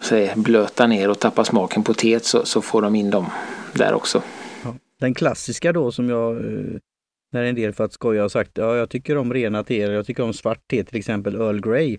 säg, 0.02 0.32
blöta 0.37 0.87
ner 0.87 1.11
och 1.11 1.18
tappa 1.18 1.44
smaken 1.44 1.82
på 1.82 1.94
teet 1.94 2.25
så, 2.25 2.44
så 2.44 2.62
får 2.62 2.82
de 2.82 2.94
in 2.94 3.11
dem 3.11 3.26
där 3.75 3.94
också. 3.94 4.23
Ja. 4.64 4.75
Den 5.00 5.14
klassiska 5.14 5.73
då 5.73 5.92
som 5.92 6.08
jag 6.08 6.42
när 7.32 7.44
en 7.44 7.54
del 7.54 7.73
för 7.73 7.85
att 7.85 7.92
skoja 7.92 8.23
har 8.23 8.28
sagt 8.28 8.58
ja 8.58 8.76
jag 8.76 8.90
tycker 8.90 9.16
om 9.16 9.32
rena 9.35 9.64
te, 9.64 9.76
jag 9.76 10.06
tycker 10.06 10.23
om 10.23 10.32
svart 10.32 10.68
te 10.70 10.85
till 10.85 10.99
exempel 10.99 11.35
Earl 11.35 11.61
Grey. 11.61 11.99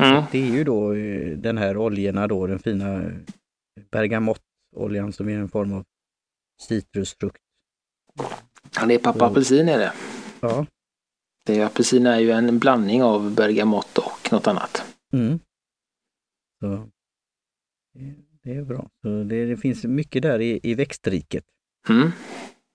Mm. 0.00 0.22
Det 0.32 0.38
är 0.38 0.52
ju 0.52 0.64
då 0.64 0.94
eh, 0.94 1.38
den 1.38 1.58
här 1.58 1.76
oljorna 1.76 2.26
då, 2.26 2.46
den 2.46 2.58
fina 2.58 3.12
bergamottoljan 3.90 5.12
som 5.12 5.28
är 5.28 5.38
en 5.38 5.48
form 5.48 5.72
av 5.72 5.84
citrusfrukt. 6.62 7.43
Ja, 8.76 8.86
det 8.86 8.94
är 8.94 8.98
pappa 8.98 9.26
apelsin 9.26 9.68
är 9.68 9.78
det. 9.78 9.92
Ja. 10.40 10.66
Det 11.46 11.58
är, 11.58 11.66
apelsin 11.66 12.06
är 12.06 12.18
ju 12.18 12.30
en 12.30 12.58
blandning 12.58 13.02
av 13.02 13.34
bergamott 13.34 13.98
och 13.98 14.32
något 14.32 14.46
annat. 14.46 14.84
Mm. 15.12 15.38
Så, 16.60 16.88
det 18.42 18.54
är 18.54 18.62
bra. 18.62 18.88
Så 19.02 19.24
det, 19.24 19.46
det 19.46 19.56
finns 19.56 19.84
mycket 19.84 20.22
där 20.22 20.40
i, 20.40 20.60
i 20.62 20.74
växtriket. 20.74 21.44
Mm. 21.88 22.10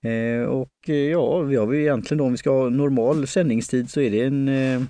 Eh, 0.03 0.48
och 0.48 0.89
eh, 0.89 0.96
ja, 0.96 1.39
vi 1.39 1.55
har 1.55 1.74
ju 1.74 1.81
egentligen 1.81 2.17
då, 2.17 2.25
om 2.25 2.31
vi 2.31 2.38
ska 2.38 2.50
ha 2.50 2.69
normal 2.69 3.27
sändningstid 3.27 3.89
så 3.89 4.01
är 4.01 4.12
det 4.12 4.24
en, 4.24 4.48
eh, 4.48 4.81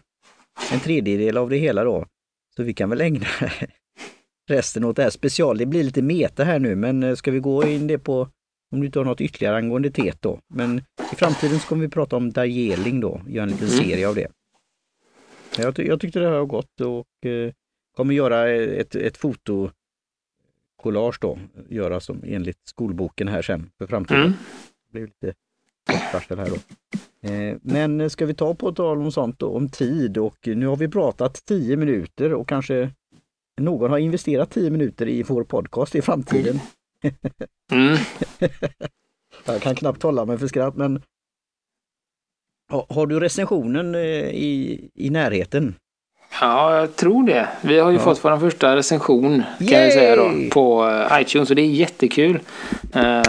en 0.73 0.79
tredjedel 0.83 1.37
av 1.37 1.49
det 1.49 1.57
hela 1.57 1.83
då. 1.83 2.05
Så 2.55 2.63
vi 2.63 2.73
kan 2.73 2.89
väl 2.89 3.01
ägna 3.01 3.25
resten 4.49 4.83
åt 4.83 4.95
det 4.95 5.03
här 5.03 5.09
special. 5.09 5.57
Det 5.57 5.65
blir 5.65 5.83
lite 5.83 6.01
meta 6.01 6.43
här 6.43 6.59
nu, 6.59 6.75
men 6.75 7.03
eh, 7.03 7.15
ska 7.15 7.31
vi 7.31 7.39
gå 7.39 7.67
in 7.67 7.87
det 7.87 7.99
på 7.99 8.29
om 8.71 8.79
du 8.79 8.85
inte 8.85 8.99
har 8.99 9.05
något 9.05 9.21
ytterligare 9.21 9.57
angående 9.57 9.91
TET 9.91 10.21
då. 10.21 10.39
Men 10.47 10.77
i 11.11 11.15
framtiden 11.15 11.59
så 11.59 11.67
kommer 11.67 11.81
vi 11.81 11.89
prata 11.89 12.15
om 12.15 12.31
Darjeeling 12.31 12.99
då, 12.99 13.21
göra 13.27 13.43
en 13.43 13.49
liten 13.49 13.67
mm. 13.67 13.79
serie 13.79 14.07
av 14.07 14.15
det. 14.15 14.27
Jag, 15.57 15.75
ty 15.75 15.83
jag 15.83 16.01
tyckte 16.01 16.19
det 16.19 16.25
här 16.25 16.39
var 16.39 16.45
gott 16.45 16.81
och 16.81 17.29
eh, 17.29 17.51
kommer 17.95 18.13
göra 18.13 18.49
ett, 18.49 18.95
ett 18.95 19.17
fotokollage 19.17 21.17
då, 21.21 21.39
göra 21.69 21.99
som 21.99 22.23
enligt 22.25 22.59
skolboken 22.63 23.27
här 23.27 23.41
sen 23.41 23.69
för 23.77 23.87
framtiden. 23.87 24.21
Mm. 24.21 24.33
Det 24.85 24.91
blir 24.91 25.01
lite 25.01 25.33
varsel 26.13 26.39
här 26.39 26.49
då. 26.49 26.55
Eh, 27.29 27.57
men 27.61 28.09
ska 28.09 28.25
vi 28.25 28.33
ta 28.33 28.55
på 28.55 28.71
tal 28.71 28.97
om 28.97 29.11
sånt 29.11 29.39
då, 29.39 29.47
om 29.47 29.69
tid 29.69 30.17
och 30.17 30.47
nu 30.47 30.67
har 30.67 30.75
vi 30.75 30.87
pratat 30.87 31.45
tio 31.45 31.77
minuter 31.77 32.33
och 32.33 32.47
kanske 32.47 32.91
någon 33.61 33.91
har 33.91 33.97
investerat 33.97 34.51
tio 34.51 34.69
minuter 34.69 35.07
i 35.07 35.23
vår 35.23 35.43
podcast 35.43 35.95
i 35.95 36.01
framtiden. 36.01 36.59
Mm. 37.71 37.97
jag 39.45 39.61
kan 39.61 39.75
knappt 39.75 40.03
hålla 40.03 40.25
mig 40.25 40.37
för 40.37 40.47
skratt 40.47 40.75
men 40.75 41.01
har, 42.71 42.85
har 42.89 43.07
du 43.07 43.19
recensionen 43.19 43.95
eh, 43.95 44.01
i, 44.01 44.89
i 44.95 45.09
närheten? 45.09 45.75
Ja, 46.41 46.77
jag 46.77 46.95
tror 46.95 47.23
det. 47.23 47.49
Vi 47.61 47.79
har 47.79 47.89
ju 47.89 47.97
ja. 47.97 48.03
fått 48.03 48.23
vår 48.23 48.37
första 48.37 48.75
recension 48.75 49.43
kan 49.57 49.67
Yay! 49.67 49.83
jag 49.83 49.93
säga 49.93 50.15
då, 50.15 50.31
på 50.51 50.89
eh, 50.89 51.21
iTunes 51.21 51.49
och 51.49 51.55
det 51.55 51.61
är 51.61 51.65
jättekul. 51.65 52.39
Uh, 52.95 53.23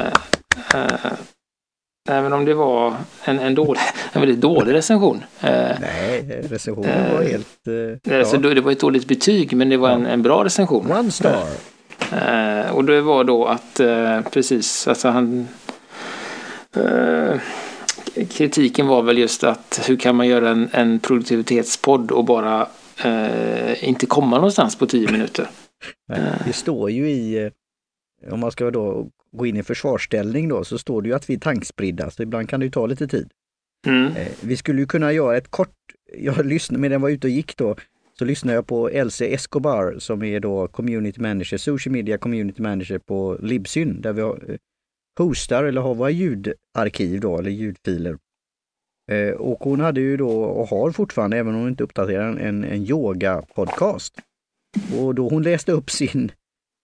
uh, 0.75 1.13
Även 2.09 2.33
om 2.33 2.45
det 2.45 2.55
var 2.55 2.95
en, 3.25 3.39
en, 3.39 3.55
dålig, 3.55 3.81
en 4.13 4.21
väldigt 4.21 4.41
dålig 4.41 4.75
recension. 4.75 5.25
Nej, 5.41 6.43
recensionen 6.51 7.13
var 7.13 7.23
helt... 7.23 7.67
Eh, 8.09 8.19
alltså, 8.19 8.37
det 8.37 8.61
var 8.61 8.73
ett 8.73 8.81
dåligt 8.81 9.09
betyg 9.09 9.57
men 9.57 9.69
det 9.69 9.77
var 9.77 9.89
ja. 9.89 9.95
en, 9.95 10.07
en 10.07 10.23
bra 10.23 10.45
recension. 10.45 10.93
One 10.93 11.11
star. 11.11 11.45
Eh, 12.13 12.71
och 12.71 12.85
det 12.85 13.01
var 13.01 13.25
då 13.25 13.45
att 13.47 13.81
eh, 13.81 14.21
precis, 14.21 14.89
alltså 14.89 15.09
han... 15.09 15.49
Eh, 16.77 17.41
kritiken 18.31 18.87
var 18.87 19.03
väl 19.03 19.19
just 19.19 19.45
att 19.45 19.85
hur 19.89 19.97
kan 19.97 20.17
man 20.17 20.29
göra 20.29 20.51
en, 20.51 20.69
en 20.73 20.99
produktivitetspodd 20.99 22.11
och 22.11 22.25
bara 22.25 22.69
eh, 23.05 23.89
inte 23.89 24.07
komma 24.07 24.37
någonstans 24.37 24.77
på 24.77 24.87
tio 24.87 25.13
minuter. 25.13 25.49
Det 26.45 26.53
står 26.53 26.91
ju 26.91 27.11
i, 27.11 27.45
eh, 27.45 28.33
om 28.33 28.41
man 28.41 28.53
ska 28.53 28.71
då 28.71 29.09
gå 29.33 29.47
in 29.47 29.57
i 29.57 29.63
försvarsställning 29.63 30.49
då, 30.49 30.65
så 30.65 30.79
står 30.79 31.03
det 31.03 31.09
ju 31.09 31.15
att 31.15 31.31
vi 31.31 31.35
är 31.35 31.39
tankspridda, 31.39 32.11
så 32.11 32.23
ibland 32.23 32.49
kan 32.49 32.61
det 32.61 32.67
ju 32.67 32.73
ta 32.73 32.87
lite 32.87 33.09
tid. 33.09 33.31
Mm. 33.87 34.17
Eh, 34.17 34.29
vi 34.41 34.57
skulle 34.57 34.81
ju 34.81 34.87
kunna 34.87 35.13
göra 35.13 35.37
ett 35.37 35.51
kort, 35.51 35.77
jag 36.19 36.47
lyssnade, 36.47 36.81
medan 36.81 36.93
jag 36.93 37.01
var 37.01 37.11
ute 37.11 37.27
och 37.27 37.31
gick 37.31 37.57
då, 37.57 37.77
så 38.21 38.25
lyssnar 38.25 38.55
jag 38.55 38.67
på 38.67 38.89
Else 38.89 39.27
Escobar 39.27 39.99
som 39.99 40.23
är 40.23 40.41
då 40.41 40.69
community 40.69 41.21
manager, 41.21 41.57
social 41.57 41.93
media 41.93 42.19
community 42.19 42.63
manager 42.63 42.99
på 42.99 43.39
Libsyn 43.43 44.01
där 44.01 44.13
vi 44.13 44.23
eh, 44.23 44.59
hostar 45.19 45.65
eller 45.65 45.81
har 45.81 45.95
våra 45.95 46.11
ljudarkiv 46.11 47.21
då, 47.21 47.39
eller 47.39 47.51
ljudfiler. 47.51 48.19
Eh, 49.11 49.31
och 49.31 49.59
hon 49.61 49.81
hade 49.81 50.01
ju 50.01 50.17
då, 50.17 50.43
och 50.43 50.69
har 50.69 50.91
fortfarande, 50.91 51.37
även 51.37 51.55
om 51.55 51.61
hon 51.61 51.69
inte 51.69 51.85
uppdaterar, 51.85 52.37
en, 52.37 52.65
en 52.65 52.87
yoga-podcast. 52.87 54.15
Och 54.99 55.15
då 55.15 55.29
hon 55.29 55.43
läste 55.43 55.73
upp 55.73 55.91
sin 55.91 56.33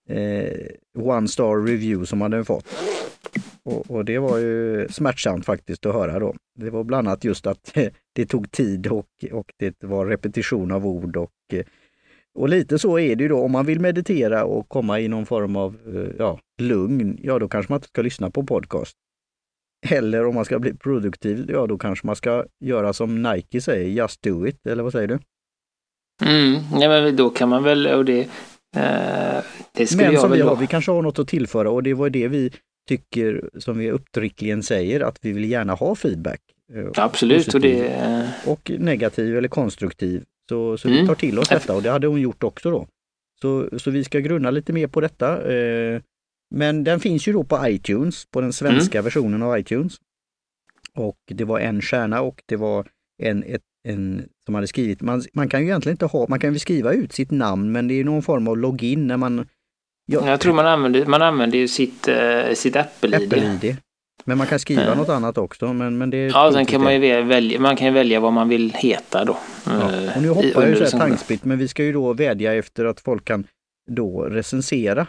eh, 0.09 0.67
one 0.99 1.27
star 1.27 1.65
review 1.65 2.05
som 2.05 2.21
hade 2.21 2.45
fått. 2.45 2.65
Och, 3.63 3.91
och, 3.91 4.05
det 4.05 4.19
var 4.19 4.37
ju 4.37 4.87
smärtsamt 4.89 5.45
faktiskt 5.45 5.85
att 5.85 5.93
höra 5.93 6.19
då. 6.19 6.35
Det 6.55 6.69
var 6.69 6.83
bland 6.83 7.07
annat 7.07 7.23
just 7.23 7.47
att 7.47 7.77
det 8.13 8.25
tog 8.25 8.51
tid 8.51 8.87
och, 8.87 9.07
och 9.31 9.53
det 9.57 9.83
var 9.83 10.05
repetition 10.05 10.71
av 10.71 10.87
ord 10.87 11.17
och, 11.17 11.31
och 12.35 12.49
lite 12.49 12.79
så 12.79 12.99
är 12.99 13.15
det 13.15 13.23
ju 13.23 13.29
då 13.29 13.39
om 13.39 13.51
man 13.51 13.65
vill 13.65 13.79
meditera 13.79 14.45
och 14.45 14.69
komma 14.69 14.99
i 14.99 15.07
någon 15.07 15.25
form 15.25 15.55
av 15.55 15.77
eh, 15.95 16.15
ja, 16.19 16.39
lugn, 16.61 17.19
ja 17.23 17.39
då 17.39 17.47
kanske 17.47 17.71
man 17.71 17.77
inte 17.77 17.87
ska 17.87 18.01
lyssna 18.01 18.29
på 18.29 18.43
podcast. 18.43 18.97
Eller 19.89 20.25
om 20.25 20.35
man 20.35 20.45
ska 20.45 20.59
bli 20.59 20.73
produktiv, 20.73 21.49
ja 21.49 21.67
då 21.67 21.77
kanske 21.77 22.07
man 22.07 22.15
ska 22.15 22.45
göra 22.59 22.93
som 22.93 23.23
Nike 23.23 23.61
säger, 23.61 23.89
just 23.89 24.21
do 24.21 24.47
it, 24.47 24.67
eller 24.67 24.83
vad 24.83 24.91
säger 24.91 25.07
du? 25.07 25.19
Mm, 26.25 26.53
ja, 26.81 26.89
men 26.89 27.15
då 27.15 27.29
kan 27.29 27.49
man 27.49 27.63
väl, 27.63 27.87
och 27.87 28.05
det, 28.05 28.19
eh, 28.75 29.43
det 29.73 29.87
skulle 29.87 30.03
Men 30.03 30.13
jag 30.13 30.21
som 30.21 30.31
vi 30.31 30.41
har, 30.41 30.55
vi 30.55 30.67
kanske 30.67 30.91
har 30.91 31.01
något 31.01 31.19
att 31.19 31.27
tillföra 31.27 31.69
och 31.69 31.83
det 31.83 31.93
var 31.93 32.09
det 32.09 32.27
vi 32.27 32.51
tycker, 32.87 33.49
som 33.57 33.77
vi 33.77 33.91
upptryckligen 33.91 34.63
säger, 34.63 34.99
att 34.99 35.19
vi 35.21 35.31
vill 35.31 35.51
gärna 35.51 35.73
ha 35.73 35.95
feedback. 35.95 36.41
Eh, 36.73 37.03
Absolut. 37.03 37.53
Och, 37.53 37.61
det... 37.61 38.33
och 38.45 38.71
negativ 38.79 39.37
eller 39.37 39.49
konstruktiv. 39.49 40.23
Så, 40.49 40.77
så 40.77 40.87
mm. 40.87 41.01
vi 41.01 41.07
tar 41.07 41.15
till 41.15 41.39
oss 41.39 41.49
detta 41.49 41.75
och 41.75 41.83
det 41.83 41.91
hade 41.91 42.07
hon 42.07 42.21
gjort 42.21 42.43
också 42.43 42.71
då. 42.71 42.87
Så, 43.41 43.79
så 43.79 43.91
vi 43.91 44.03
ska 44.03 44.19
grunna 44.19 44.51
lite 44.51 44.73
mer 44.73 44.87
på 44.87 45.01
detta. 45.01 45.53
Eh, 45.53 46.01
men 46.55 46.83
den 46.83 46.99
finns 46.99 47.27
ju 47.27 47.33
då 47.33 47.43
på 47.43 47.67
iTunes, 47.67 48.25
på 48.25 48.41
den 48.41 48.53
svenska 48.53 48.97
mm. 48.97 49.03
versionen 49.03 49.43
av 49.43 49.59
iTunes. 49.59 49.93
Och 50.93 51.19
det 51.25 51.43
var 51.43 51.59
en 51.59 51.81
stjärna 51.81 52.21
och 52.21 52.43
det 52.45 52.55
var 52.55 52.87
en, 53.23 53.43
ett, 53.43 53.61
en 53.87 54.29
som 54.45 54.55
hade 54.55 54.67
skrivit. 54.67 55.01
Man, 55.01 55.23
man 55.33 55.49
kan 55.49 55.59
ju 55.59 55.65
egentligen 55.65 55.93
inte 55.93 56.05
ha, 56.05 56.25
man 56.29 56.39
kan 56.39 56.53
ju 56.53 56.59
skriva 56.59 56.93
ut 56.93 57.13
sitt 57.13 57.31
namn 57.31 57.71
men 57.71 57.87
det 57.87 57.93
är 57.93 58.03
någon 58.03 58.21
form 58.21 58.47
av 58.47 58.57
login 58.57 59.07
när 59.07 59.17
man 59.17 59.47
Ja. 60.09 60.29
Jag 60.29 60.39
tror 60.39 60.53
man 60.53 60.65
använder, 60.65 61.05
man 61.05 61.21
använder 61.21 61.57
ju 61.57 61.67
sitt, 61.67 62.07
uh, 62.07 62.53
sitt 62.53 62.75
Apple-ID. 62.75 63.33
Apple 63.33 63.77
men 64.27 64.37
man 64.37 64.47
kan 64.47 64.59
skriva 64.59 64.91
uh. 64.91 64.97
något 64.97 65.09
annat 65.09 65.37
också. 65.37 65.73
Men, 65.73 65.97
men 65.97 66.09
det 66.09 66.17
ja, 66.17 66.51
sen 66.53 66.65
kan 66.65 66.83
man 66.83 66.93
ju 66.93 67.21
välja, 67.21 67.59
man 67.59 67.75
kan 67.75 67.93
välja 67.93 68.19
vad 68.19 68.33
man 68.33 68.49
vill 68.49 68.73
heta 68.73 69.25
då. 69.25 69.37
Ja. 69.65 69.93
Eh, 69.93 70.15
och 70.15 70.21
nu 70.21 70.29
hoppar 70.29 70.61
jag 70.61 70.69
ju 70.69 70.75
så 70.75 70.97
här 70.97 71.07
tankspritt, 71.07 71.45
men 71.45 71.57
vi 71.57 71.67
ska 71.67 71.83
ju 71.83 71.93
då 71.93 72.13
vädja 72.13 72.53
efter 72.53 72.85
att 72.85 72.99
folk 72.99 73.25
kan 73.25 73.47
då 73.89 74.21
recensera. 74.21 75.07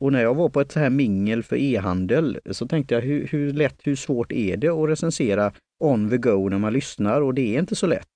Och 0.00 0.12
när 0.12 0.22
jag 0.22 0.34
var 0.34 0.48
på 0.48 0.60
ett 0.60 0.72
så 0.72 0.80
här 0.80 0.90
mingel 0.90 1.42
för 1.42 1.56
e-handel 1.56 2.38
så 2.50 2.68
tänkte 2.68 2.94
jag 2.94 3.02
hur, 3.02 3.26
hur 3.26 3.52
lätt, 3.52 3.76
hur 3.82 3.96
svårt 3.96 4.32
är 4.32 4.56
det 4.56 4.68
att 4.68 4.88
recensera 4.88 5.52
on 5.80 6.10
the 6.10 6.16
go 6.16 6.48
när 6.48 6.58
man 6.58 6.72
lyssnar 6.72 7.20
och 7.20 7.34
det 7.34 7.54
är 7.54 7.58
inte 7.58 7.76
så 7.76 7.86
lätt. 7.86 8.06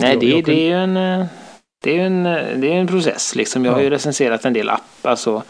Nej, 0.00 0.16
det, 0.20 0.32
kan... 0.32 0.42
det 0.42 0.52
är 0.52 0.68
ju 0.68 0.74
en 0.74 1.26
det 1.82 1.98
är 1.98 2.06
en, 2.06 2.22
det 2.60 2.66
är 2.66 2.80
en 2.80 2.86
process 2.86 3.34
liksom. 3.34 3.64
Jag 3.64 3.72
har 3.72 3.80
ju 3.80 3.90
recenserat 3.90 4.44
en 4.44 4.52
del 4.52 4.68
appar, 4.68 5.10
alltså 5.10 5.42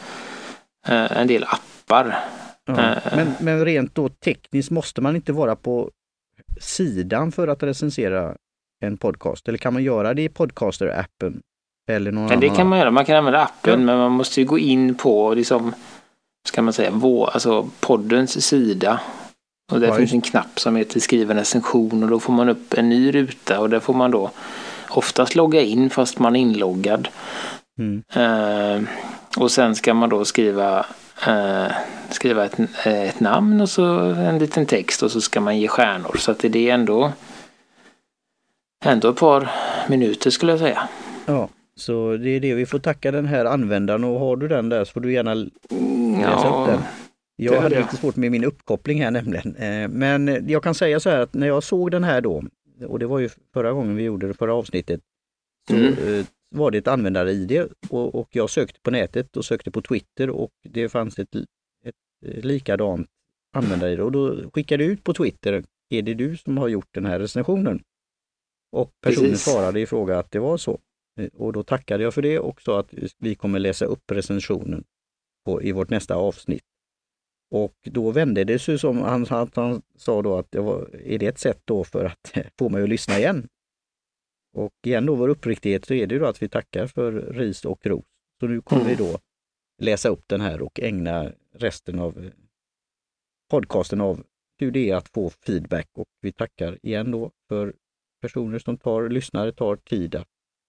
eh, 0.88 1.18
en 1.18 1.26
del 1.26 1.44
appar. 1.44 2.18
Ja, 2.66 2.72
eh, 2.72 2.98
men, 3.16 3.34
men 3.40 3.64
rent 3.64 3.94
då 3.94 4.08
tekniskt 4.08 4.70
måste 4.70 5.00
man 5.00 5.16
inte 5.16 5.32
vara 5.32 5.56
på 5.56 5.90
sidan 6.60 7.32
för 7.32 7.48
att 7.48 7.62
recensera 7.62 8.34
en 8.84 8.96
podcast? 8.96 9.48
Eller 9.48 9.58
kan 9.58 9.72
man 9.72 9.82
göra 9.82 10.14
det 10.14 10.22
i 10.22 10.28
podcaster-appen? 10.28 11.40
Eller 11.88 12.12
någon 12.12 12.28
ja, 12.28 12.36
det 12.36 12.48
kan 12.48 12.66
man 12.66 12.78
göra. 12.78 12.90
Man 12.90 13.04
kan 13.04 13.16
använda 13.16 13.40
appen 13.40 13.80
ja. 13.80 13.86
men 13.86 13.98
man 13.98 14.12
måste 14.12 14.40
ju 14.40 14.46
gå 14.46 14.58
in 14.58 14.94
på 14.94 15.34
liksom, 15.34 15.74
ska 16.48 16.62
man 16.62 16.72
säga, 16.72 16.90
vår, 16.92 17.30
alltså 17.32 17.68
poddens 17.80 18.46
sida. 18.46 19.00
Och 19.72 19.80
där 19.80 19.88
ja, 19.88 19.94
finns 19.94 20.12
en 20.12 20.20
knapp 20.20 20.60
som 20.60 20.76
heter 20.76 21.00
skriva 21.00 21.32
en 21.32 21.38
recension 21.38 22.02
och 22.02 22.08
då 22.08 22.20
får 22.20 22.32
man 22.32 22.48
upp 22.48 22.74
en 22.74 22.88
ny 22.88 23.12
ruta 23.12 23.60
och 23.60 23.70
där 23.70 23.80
får 23.80 23.94
man 23.94 24.10
då 24.10 24.30
oftast 24.96 25.34
logga 25.34 25.60
in 25.60 25.90
fast 25.90 26.18
man 26.18 26.36
är 26.36 26.40
inloggad. 26.40 27.08
Mm. 27.78 28.02
Uh, 28.16 28.88
och 29.36 29.50
sen 29.50 29.74
ska 29.74 29.94
man 29.94 30.08
då 30.08 30.24
skriva, 30.24 30.86
uh, 31.28 31.72
skriva 32.10 32.44
ett, 32.44 32.86
ett, 32.86 33.20
namn 33.20 33.60
och 33.60 33.68
så 33.68 33.84
en 34.12 34.38
liten 34.38 34.66
text 34.66 35.02
och 35.02 35.10
så 35.10 35.20
ska 35.20 35.40
man 35.40 35.58
ge 35.58 35.68
stjärnor. 35.68 36.16
Så 36.18 36.30
att 36.30 36.38
det 36.38 36.70
är 36.70 36.74
ändå, 36.74 37.12
ändå 38.84 39.10
ett 39.10 39.16
par 39.16 39.50
minuter 39.88 40.30
skulle 40.30 40.52
jag 40.52 40.58
säga. 40.58 40.88
Ja, 41.26 41.48
så 41.76 42.16
det 42.16 42.30
är 42.30 42.40
det 42.40 42.54
vi 42.54 42.66
får 42.66 42.78
tacka 42.78 43.10
den 43.10 43.26
här 43.26 43.44
användaren 43.44 44.04
och 44.04 44.20
har 44.20 44.36
du 44.36 44.48
den 44.48 44.68
där 44.68 44.84
så 44.84 44.92
får 44.92 45.00
du 45.00 45.12
gärna 45.12 45.34
läsa 45.34 45.50
ja, 46.22 46.62
upp 46.62 46.70
den. 46.70 46.80
Jag 47.36 47.60
hade 47.60 47.78
lite 47.78 47.96
svårt 47.96 48.16
med 48.16 48.30
min 48.30 48.44
uppkoppling 48.44 49.02
här 49.02 49.10
nämligen. 49.10 49.56
Eh, 49.56 49.88
men 49.88 50.48
jag 50.48 50.62
kan 50.62 50.74
säga 50.74 51.00
så 51.00 51.10
här 51.10 51.20
att 51.20 51.34
när 51.34 51.46
jag 51.46 51.62
såg 51.62 51.90
den 51.90 52.04
här 52.04 52.20
då 52.20 52.44
och 52.86 52.98
det 52.98 53.06
var 53.06 53.18
ju 53.18 53.28
förra 53.52 53.72
gången 53.72 53.96
vi 53.96 54.02
gjorde 54.02 54.28
det 54.28 54.34
förra 54.34 54.54
avsnittet, 54.54 55.00
så 55.68 55.74
mm. 55.74 55.92
Eh, 55.92 56.26
var 56.54 56.70
det 56.70 56.78
ett 56.78 56.88
användare-id 56.88 57.68
och, 57.88 58.14
och, 58.14 58.28
jag 58.30 58.50
sökte 58.50 58.80
på 58.80 58.90
nätet 58.90 59.36
och 59.36 59.44
sökte 59.44 59.70
på 59.70 59.82
Twitter 59.82 60.30
och 60.30 60.50
det 60.62 60.88
fanns 60.88 61.18
ett, 61.18 61.34
ett 61.84 62.44
likadant 62.44 63.08
användare-id 63.52 64.00
och 64.00 64.12
då 64.12 64.50
skickade 64.50 64.84
jag 64.84 64.92
ut 64.92 65.04
på 65.04 65.14
Twitter, 65.14 65.64
är 65.90 66.02
det 66.02 66.14
du 66.14 66.36
som 66.36 66.58
har 66.58 66.68
gjort 66.68 66.88
den 66.94 67.06
här 67.06 67.18
recensionen? 67.18 67.82
Och 68.72 68.92
personen 69.00 69.30
Precis. 69.30 69.44
svarade 69.44 69.80
i 69.80 69.86
fråga 69.86 70.18
att 70.18 70.30
det 70.30 70.38
var 70.38 70.56
så. 70.56 70.80
Eh, 71.20 71.28
och 71.34 71.52
då 71.52 71.62
tackade 71.62 72.02
jag 72.02 72.14
för 72.14 72.22
det 72.22 72.38
och 72.38 72.62
sa 72.62 72.80
att 72.80 72.94
vi 73.18 73.34
kommer 73.34 73.58
läsa 73.58 73.84
upp 73.84 74.10
recensionen 74.10 74.84
på, 75.44 75.62
i 75.62 75.72
vårt 75.72 75.90
nästa 75.90 76.14
avsnitt. 76.14 76.64
Och 77.52 77.74
då 77.82 78.10
vände 78.10 78.44
det 78.44 78.58
sig 78.58 78.78
som 78.78 78.98
han, 78.98 79.26
han, 79.26 79.50
han 79.54 79.82
sa 79.96 80.22
då 80.22 80.38
att 80.38 80.50
det 80.50 80.60
var, 80.60 80.96
är 81.04 81.18
det 81.18 81.26
ett 81.26 81.38
sätt 81.38 81.60
då 81.64 81.84
för 81.84 82.04
att 82.04 82.32
få 82.58 82.68
mig 82.68 82.82
att 82.82 82.88
lyssna 82.88 83.18
igen? 83.18 83.48
Och 84.56 84.72
igen 84.86 85.06
då 85.06 85.14
vår 85.14 85.28
uppriktighet 85.28 85.84
så 85.84 85.94
är 85.94 86.06
det 86.06 86.18
då 86.18 86.26
att 86.26 86.42
vi 86.42 86.48
tackar 86.48 86.86
för 86.86 87.12
ris 87.12 87.64
och 87.64 87.86
ros. 87.86 88.04
Så 88.40 88.46
nu 88.46 88.60
kommer 88.60 88.82
mm. 88.82 88.96
vi 88.96 89.04
då 89.04 89.18
läsa 89.82 90.08
upp 90.08 90.24
den 90.26 90.40
här 90.40 90.62
och 90.62 90.80
ägna 90.80 91.32
resten 91.54 91.98
av 91.98 92.30
podcasten 93.50 94.00
av 94.00 94.24
hur 94.58 94.70
det 94.70 94.90
är 94.90 94.96
att 94.96 95.08
få 95.08 95.30
feedback 95.30 95.88
och 95.94 96.08
vi 96.20 96.32
tackar 96.32 96.78
igen 96.82 97.10
då 97.10 97.30
för 97.48 97.74
personer 98.20 98.58
som 98.58 98.76
tar, 98.78 99.08
lyssnare 99.08 99.52
tar 99.52 99.76
tid 99.76 100.14
att 100.14 100.28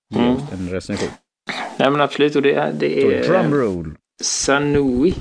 ge 0.09 0.19
Mm. 0.21 0.35
oss 0.35 0.51
en 0.51 0.69
recension. 0.69 1.09
Nej 1.79 1.91
men 1.91 2.01
absolut, 2.01 2.35
och 2.35 2.41
det, 2.41 2.75
det 2.79 3.01
Så 3.01 3.09
är 3.09 3.23
drumroll. 3.23 3.97
Sanui. 4.21 5.13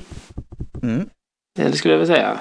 Mm. 0.83 1.09
Eh, 1.59 1.65
eller 1.65 1.75
skulle 1.77 1.93
jag 1.93 1.99
väl 1.99 2.07
säga. 2.07 2.39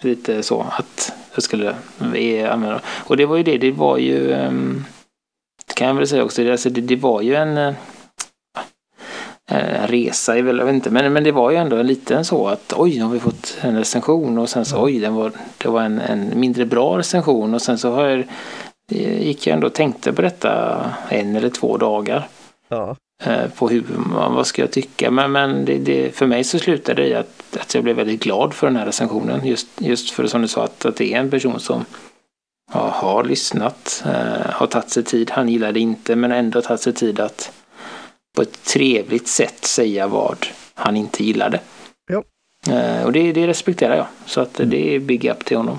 Lite 0.00 0.42
så 0.42 0.66
att 0.78 1.12
jag 1.34 1.42
skulle 1.42 1.76
eh, 2.14 2.52
använda. 2.52 2.80
Och 2.86 3.16
det 3.16 3.26
var 3.26 3.36
ju 3.36 3.42
det, 3.42 3.58
det 3.58 3.72
var 3.72 3.98
ju 3.98 4.32
ehm, 4.32 4.84
det 5.66 5.74
kan 5.74 5.86
jag 5.88 5.94
väl 5.94 6.08
säga 6.08 6.24
också, 6.24 6.44
det, 6.44 6.50
alltså 6.50 6.70
det, 6.70 6.80
det 6.80 6.96
var 6.96 7.22
ju 7.22 7.34
en 7.34 7.74
en 9.46 9.86
resa, 9.86 10.38
är 10.38 10.42
väl, 10.42 10.58
jag 10.58 10.66
vet 10.66 10.74
inte, 10.74 10.90
men, 10.90 11.12
men 11.12 11.24
det 11.24 11.32
var 11.32 11.50
ju 11.50 11.56
ändå 11.56 11.76
en 11.76 11.86
liten 11.86 12.24
så 12.24 12.48
att 12.48 12.72
oj, 12.76 12.98
har 12.98 13.10
vi 13.10 13.20
fått 13.20 13.56
en 13.60 13.78
recension 13.78 14.38
och 14.38 14.48
sen 14.48 14.64
så 14.64 14.82
oj, 14.82 14.98
den 14.98 15.14
var, 15.14 15.32
det 15.58 15.68
var 15.68 15.82
en, 15.82 16.00
en 16.00 16.40
mindre 16.40 16.66
bra 16.66 16.98
recension 16.98 17.54
och 17.54 17.62
sen 17.62 17.78
så 17.78 17.92
har 17.92 18.06
jag, 18.06 18.24
gick 19.20 19.46
jag 19.46 19.54
ändå 19.54 19.66
och 19.66 19.72
tänkte 19.72 20.12
på 20.12 20.22
detta 20.22 20.80
en 21.08 21.36
eller 21.36 21.50
två 21.50 21.76
dagar 21.76 22.28
Ja 22.68 22.96
eh, 23.26 23.50
på 23.50 23.68
hur, 23.68 23.84
vad 24.14 24.46
ska 24.46 24.62
jag 24.62 24.70
tycka. 24.72 25.10
Men, 25.10 25.32
men 25.32 25.64
det, 25.64 25.78
det, 25.78 26.14
för 26.16 26.26
mig 26.26 26.44
så 26.44 26.58
slutade 26.58 27.02
det 27.02 27.08
i 27.08 27.14
att, 27.14 27.56
att 27.60 27.74
jag 27.74 27.84
blev 27.84 27.96
väldigt 27.96 28.22
glad 28.22 28.54
för 28.54 28.66
den 28.66 28.76
här 28.76 28.86
recensionen. 28.86 29.46
Just, 29.46 29.68
just 29.78 30.10
för 30.10 30.26
som 30.26 30.42
du 30.42 30.48
sa 30.48 30.64
att, 30.64 30.84
att 30.84 30.96
det 30.96 31.14
är 31.14 31.20
en 31.20 31.30
person 31.30 31.60
som 31.60 31.84
ja, 32.72 32.90
har 32.94 33.24
lyssnat, 33.24 34.02
eh, 34.06 34.50
har 34.50 34.66
tagit 34.66 34.90
sig 34.90 35.04
tid. 35.04 35.30
Han 35.30 35.48
gillade 35.48 35.80
inte 35.80 36.16
men 36.16 36.32
ändå 36.32 36.62
tagit 36.62 36.80
sig 36.80 36.92
tid 36.92 37.20
att 37.20 37.52
på 38.36 38.42
ett 38.42 38.64
trevligt 38.64 39.28
sätt 39.28 39.64
säga 39.64 40.06
vad 40.06 40.46
han 40.74 40.96
inte 40.96 41.24
gillade. 41.24 41.60
Ja. 42.10 42.24
Eh, 42.74 43.04
och 43.04 43.12
det, 43.12 43.32
det 43.32 43.46
respekterar 43.46 43.96
jag. 43.96 44.06
Så 44.26 44.40
att 44.40 44.54
det 44.64 44.94
är 44.94 45.00
big 45.00 45.24
up 45.24 45.44
till 45.44 45.56
honom. 45.56 45.78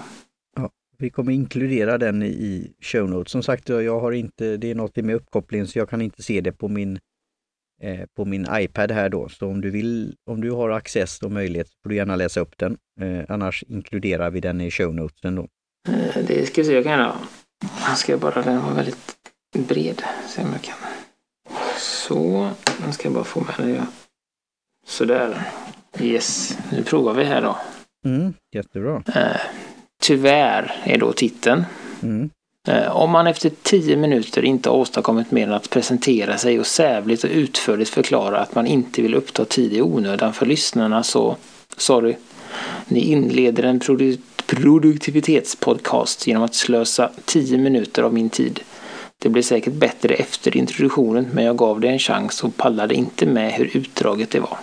Vi 0.97 1.09
kommer 1.09 1.31
inkludera 1.31 1.97
den 1.97 2.23
i- 2.23 2.71
show 2.81 3.09
notes. 3.09 3.31
Som 3.31 3.43
sagt, 3.43 3.69
jag 3.69 3.83
jag 3.83 3.99
har 3.99 4.11
inte, 4.11 4.57
det 4.57 4.71
är 4.71 4.75
något 4.75 4.95
med 4.95 5.15
uppkopplingen 5.15 5.67
så 5.67 5.79
jag 5.79 5.89
kan 5.89 6.01
inte 6.01 6.23
se 6.23 6.41
det 6.41 6.51
på 6.51 6.67
min 6.67 6.99
eh, 7.81 8.05
på 8.17 8.25
min 8.25 8.47
iPad 8.51 8.91
här 8.91 9.09
då. 9.09 9.29
Så 9.29 9.47
om 9.47 9.61
du 9.61 9.69
vill, 9.71 10.15
om 10.29 10.41
du 10.41 10.51
har 10.51 10.69
access 10.69 11.21
och 11.21 11.31
möjlighet 11.31 11.67
så 11.67 11.73
får 11.83 11.89
du 11.89 11.95
gärna 11.95 12.15
läsa 12.15 12.39
upp 12.39 12.57
den. 12.57 12.77
Eh, 13.01 13.25
annars 13.29 13.63
inkluderar 13.67 14.29
vi 14.29 14.39
den 14.39 14.61
i 14.61 14.71
show 14.71 14.95
notesen 14.95 15.35
då. 15.35 15.47
Eh, 15.89 16.25
det 16.27 16.45
ska 16.45 16.61
vi 16.61 16.67
se, 16.67 16.73
jag 16.73 16.83
kan 16.83 16.99
göra. 16.99 17.15
Jag 17.87 17.97
ska 17.97 18.17
bara, 18.17 18.41
den 18.41 18.61
var 18.61 18.73
väldigt 18.73 19.15
bred. 19.57 20.01
Se 20.27 20.41
om 20.41 20.51
jag 20.51 20.61
kan. 20.61 20.77
Så, 21.77 22.49
nu 22.85 22.91
ska 22.91 23.03
jag 23.03 23.13
bara 23.13 23.23
få 23.23 23.39
med 23.39 23.67
det. 23.67 23.85
Sådär. 24.85 25.41
Yes, 25.99 26.57
nu 26.71 26.83
provar 26.83 27.13
vi 27.13 27.23
här 27.23 27.41
då. 27.41 27.57
Mm, 28.05 28.33
jättebra. 28.55 29.03
Eh, 29.15 29.41
tyvärr 30.01 30.81
är 30.83 30.97
då 30.97 31.13
titeln. 31.13 31.65
Mm. 32.03 32.29
Eh, 32.65 32.95
om 32.95 33.11
man 33.11 33.27
efter 33.27 33.51
tio 33.61 33.95
minuter 33.95 34.45
inte 34.45 34.69
har 34.69 34.77
åstadkommit 34.77 35.31
mer 35.31 35.47
än 35.47 35.53
att 35.53 35.69
presentera 35.69 36.37
sig 36.37 36.59
och 36.59 36.67
sävligt 36.67 37.23
och 37.23 37.29
utförligt 37.29 37.89
förklara 37.89 38.39
att 38.39 38.55
man 38.55 38.67
inte 38.67 39.01
vill 39.01 39.15
uppta 39.15 39.45
tid 39.45 39.73
i 39.73 39.81
onödan 39.81 40.33
för 40.33 40.45
lyssnarna 40.45 41.03
så, 41.03 41.37
sorry, 41.77 42.15
ni 42.87 42.99
inleder 42.99 43.63
en 43.63 43.79
produ- 43.79 44.21
produktivitetspodcast 44.47 46.27
genom 46.27 46.43
att 46.43 46.55
slösa 46.55 47.11
tio 47.25 47.57
minuter 47.57 48.03
av 48.03 48.13
min 48.13 48.29
tid. 48.29 48.59
Det 49.21 49.29
blir 49.29 49.43
säkert 49.43 49.73
bättre 49.73 50.13
efter 50.13 50.57
introduktionen 50.57 51.29
men 51.33 51.43
jag 51.43 51.57
gav 51.57 51.79
det 51.79 51.87
en 51.87 51.99
chans 51.99 52.43
och 52.43 52.57
pallade 52.57 52.95
inte 52.95 53.25
med 53.25 53.51
hur 53.53 53.77
utdraget 53.77 54.31
det 54.31 54.39
var. 54.39 54.57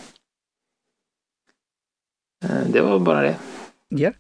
Eh, 2.45 2.67
det 2.73 2.81
var 2.81 2.99
bara 2.99 3.23
det. 3.23 3.37
Ja. 3.89 4.13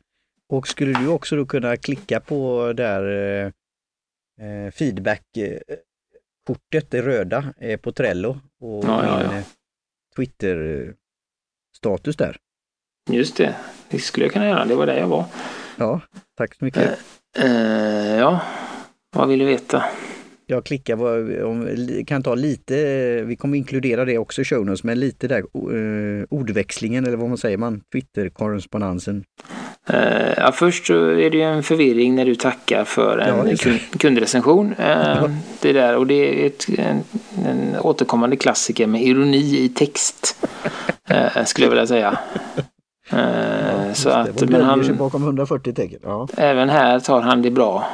Och 0.48 0.68
skulle 0.68 0.98
du 0.98 1.08
också 1.08 1.36
då 1.36 1.46
kunna 1.46 1.76
klicka 1.76 2.20
på 2.20 2.72
där 2.76 3.02
eh, 3.44 3.52
eh, 4.40 4.64
eh, 4.66 4.70
feedback-kortet, 4.70 6.90
det 6.90 7.02
röda, 7.02 7.54
eh, 7.60 7.80
på 7.80 7.92
Trello 7.92 8.40
och 8.60 8.84
Ja, 8.84 9.06
ja, 9.06 9.18
min 9.18 9.26
ja. 9.32 9.38
eh, 9.38 9.44
Twitter-status 10.16 12.16
där. 12.16 12.36
Just 13.10 13.36
det, 13.36 13.56
det 13.90 13.98
skulle 13.98 14.26
jag 14.26 14.32
kunna 14.32 14.46
göra. 14.48 14.64
Det 14.64 14.74
var 14.74 14.86
där 14.86 14.98
jag 14.98 15.08
var. 15.08 15.24
Ja, 15.78 16.00
tack 16.36 16.54
så 16.54 16.64
mycket. 16.64 16.98
Eh, 17.38 18.16
ja, 18.16 18.42
vad 19.16 19.28
vill 19.28 19.38
du 19.38 19.44
veta? 19.44 19.84
Jag 20.46 20.64
klickar, 20.64 20.96
vad- 20.96 21.42
om, 21.42 21.76
kan 22.06 22.22
ta 22.22 22.34
lite, 22.34 22.74
vi 23.22 23.36
kommer 23.36 23.58
inkludera 23.58 24.04
det 24.04 24.18
också 24.18 24.42
i 24.42 24.44
show 24.44 24.66
notes, 24.66 24.84
men 24.84 25.00
lite 25.00 25.28
där 25.28 25.38
eh, 25.38 26.24
ordväxlingen 26.30 27.06
eller 27.06 27.16
vad 27.16 27.28
man 27.28 27.38
säger 27.38 27.58
man, 27.58 27.80
Twitter-korrespondensen. 27.92 29.24
Eh, 29.86 30.32
ja, 30.36 30.52
först 30.52 30.86
så 30.86 30.94
är 31.10 31.30
det 31.30 31.36
ju 31.36 31.42
en 31.42 31.62
förvirring 31.62 32.14
när 32.14 32.24
du 32.24 32.34
tackar 32.34 32.84
för 32.84 33.18
en 33.18 33.38
Ja, 33.38 33.44
det. 33.44 33.56
kund, 33.56 33.80
kundrecension. 33.98 34.74
Eh, 34.78 35.24
det 35.60 35.72
där, 35.72 35.96
och 35.96 36.06
det 36.06 36.14
är 36.14 36.46
ett, 36.46 36.66
en, 36.78 37.04
en 37.46 37.76
återkommande 37.80 38.36
klassiker 38.36 38.86
med 38.86 39.02
ironi 39.02 39.58
i 39.64 39.68
text. 39.68 40.46
Eh, 41.08 41.44
skulle 41.44 41.66
jag 41.66 41.70
vilja 41.70 41.86
säga. 41.86 42.18
Eh, 43.10 43.92
så 43.92 44.10
att, 44.10 44.50
men 44.50 44.62
han... 44.62 44.84
sig 44.84 44.94
bakom 44.94 45.22
140 45.22 45.72
tecken. 45.74 46.00
Ja. 46.02 46.28
även 46.36 46.68
här 46.68 47.00
tar 47.00 47.20
han 47.20 47.42
det 47.42 47.50
bra 47.50 47.86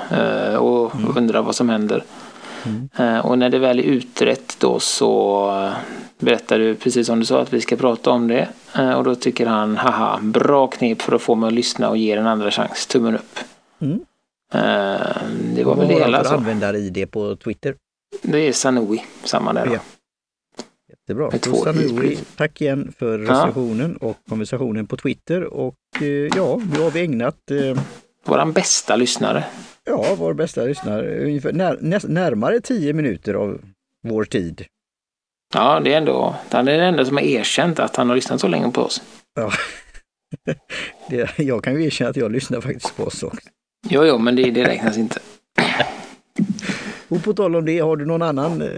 och 0.58 0.92
undrar 1.16 1.42
vad 1.42 1.54
som 1.54 1.68
händer. 1.68 2.04
Mm. 2.64 3.20
Och 3.20 3.38
när 3.38 3.50
det 3.50 3.58
väl 3.58 3.78
är 3.78 3.82
utrett 3.82 4.56
då 4.58 4.80
så 4.80 5.50
berättar 6.18 6.58
du 6.58 6.74
precis 6.74 7.06
som 7.06 7.20
du 7.20 7.26
sa 7.26 7.40
att 7.42 7.52
vi 7.52 7.60
ska 7.60 7.76
prata 7.76 8.10
om 8.10 8.28
det. 8.28 8.48
Eh, 8.74 8.92
och 8.92 9.04
då 9.04 9.14
tycker 9.14 9.46
han, 9.46 9.76
haha, 9.76 10.20
bra 10.22 10.66
knep 10.66 11.02
för 11.02 11.12
att 11.14 11.22
få 11.22 11.34
mig 11.34 11.46
att 11.46 11.52
lyssna 11.52 11.88
och 11.90 11.96
ge 11.96 12.12
en 12.12 12.26
andra 12.26 12.50
chans. 12.50 12.86
Tummen 12.86 13.14
upp. 13.14 13.38
Mm. 13.80 14.00
Eh, 14.54 14.60
det 15.54 15.64
var 15.64 15.74
Vad 15.74 15.78
väl 15.78 15.88
det 15.88 15.94
hela. 16.04 16.24
Så. 16.24 16.34
användar-id 16.34 17.10
på 17.10 17.36
Twitter? 17.36 17.74
Det 18.22 18.38
är 18.38 18.52
Sanoi, 18.52 19.04
samma 19.24 19.52
där 19.52 19.66
då. 19.66 19.74
Ja. 19.74 19.80
Jättebra. 20.88 21.30
Isbryt. 21.82 22.36
tack 22.36 22.60
igen 22.60 22.92
för 22.98 23.18
recensionen 23.18 23.96
och 23.96 24.16
konversationen 24.28 24.86
på 24.86 24.96
Twitter. 24.96 25.44
Och 25.44 25.74
eh, 26.00 26.06
ja, 26.36 26.60
nu 26.72 26.80
har 26.80 26.90
vi 26.90 27.00
ägnat 27.00 27.50
eh, 27.50 27.80
Våran 28.24 28.52
bästa 28.52 28.96
lyssnare. 28.96 29.44
ja, 29.84 30.14
vår 30.18 30.34
bästa 30.34 30.64
lyssnare 30.64 31.24
ungefär 31.24 31.52
när, 31.52 32.08
närmare 32.08 32.60
10 32.60 32.92
minuter 32.92 33.34
av 33.34 33.60
vår 34.08 34.24
tid. 34.24 34.64
Ja, 35.54 35.80
det 35.80 35.92
är 35.92 35.98
ändå, 35.98 36.36
han 36.50 36.68
är 36.68 36.72
den 36.72 36.80
enda 36.88 37.04
som 37.04 37.16
har 37.16 37.24
erkänt 37.24 37.80
att 37.80 37.96
han 37.96 38.08
har 38.08 38.16
lyssnat 38.16 38.40
så 38.40 38.48
länge 38.48 38.70
på 38.70 38.80
oss. 38.82 39.02
Ja. 39.34 39.52
det, 41.10 41.38
jag 41.38 41.64
kan 41.64 41.74
ju 41.74 41.84
erkänna 41.86 42.10
att 42.10 42.16
jag 42.16 42.32
lyssnar 42.32 42.60
faktiskt 42.60 42.96
på 42.96 43.04
oss 43.04 43.22
också. 43.22 43.48
Jo, 43.88 44.04
jo, 44.04 44.18
men 44.18 44.36
det, 44.36 44.50
det 44.50 44.64
räknas 44.64 44.96
inte. 44.98 45.20
Och 47.08 47.24
på 47.24 47.34
tal 47.34 47.56
om 47.56 47.64
det, 47.64 47.78
har 47.78 47.96
du 47.96 48.04
någon 48.06 48.22
annan 48.22 48.62
eh, 48.62 48.68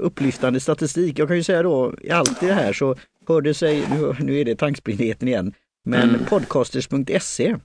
upplyftande 0.00 0.60
statistik? 0.60 1.18
Jag 1.18 1.28
kan 1.28 1.36
ju 1.36 1.42
säga 1.42 1.62
då, 1.62 1.94
i 2.00 2.10
allt 2.10 2.40
det 2.40 2.52
här 2.52 2.72
så 2.72 2.96
hörde 3.28 3.54
sig, 3.54 3.84
nu, 3.90 4.14
nu 4.20 4.40
är 4.40 4.44
det 4.44 4.56
tankspriddheten 4.56 5.28
igen, 5.28 5.54
men 5.84 6.08
Mm. 6.08 6.24
podcasters.se 6.24 7.56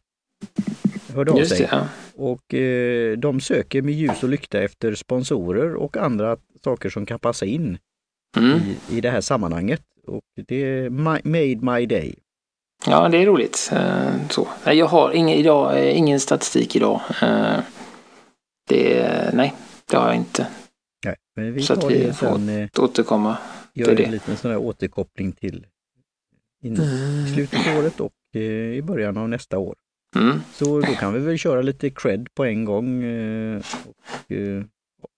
hörde 1.15 1.31
av 1.31 1.37
Just 1.39 1.51
sig. 1.57 1.59
det, 1.59 1.67
ja. 1.71 1.87
Och 2.15 2.53
eh, 2.53 3.17
de 3.17 3.41
söker 3.41 3.81
med 3.81 3.93
ljus 3.93 4.23
och 4.23 4.29
lykta 4.29 4.61
efter 4.61 4.95
sponsorer 4.95 5.75
och 5.75 5.97
andra 5.97 6.37
saker 6.63 6.89
som 6.89 7.05
kan 7.05 7.19
passa 7.19 7.45
in 7.45 7.77
Mm. 8.37 8.59
i, 8.59 8.97
i 8.97 9.01
det 9.01 9.09
här 9.09 9.21
sammanhanget. 9.21 9.81
Och 10.07 10.21
det 10.47 10.63
är 10.63 10.89
my, 10.89 11.19
made 11.23 11.77
my 11.77 11.85
day. 11.85 12.15
Ja, 12.87 13.09
det 13.09 13.17
är 13.17 13.25
roligt. 13.25 13.69
Eh, 13.73 14.27
Så. 14.29 14.47
Jag 14.65 14.85
har 14.85 15.11
ingen, 15.11 15.37
idag, 15.39 15.77
eh, 15.79 15.97
ingen 15.97 16.19
statistik 16.19 16.75
idag. 16.75 17.01
Eh, 17.21 17.59
Det, 18.69 19.29
nej, 19.33 19.53
det 19.91 19.97
har 19.97 20.07
jag 20.07 20.15
inte. 20.15 20.47
Nej, 21.05 21.15
men 21.35 21.53
vi 21.53 21.61
Så 21.61 21.73
att 21.73 21.91
vi 21.91 22.13
får- 22.13 22.25
sen, 22.27 22.69
Återkomma. 22.77 23.37
gör 23.73 23.95
det 23.95 24.03
är 24.03 24.05
en 24.05 24.11
liten 24.11 24.37
sån 24.37 24.51
här 24.51 24.57
återkoppling 24.57 25.31
till 25.31 25.65
in, 26.63 26.73
i 26.73 27.31
slutet 27.33 27.67
av 27.67 27.77
året 27.83 27.99
och 27.99 28.11
i 28.41 28.81
början 28.81 29.17
av 29.17 29.29
nästa 29.29 29.57
år. 29.57 29.75
Mm. 30.15 30.41
Så 30.53 30.65
då 30.81 30.93
kan 30.93 31.13
vi 31.13 31.19
väl 31.19 31.37
köra 31.37 31.61
lite 31.61 31.89
cred 31.89 32.27
på 32.35 32.45
en 32.45 32.65
gång 32.65 33.03
och 33.03 34.31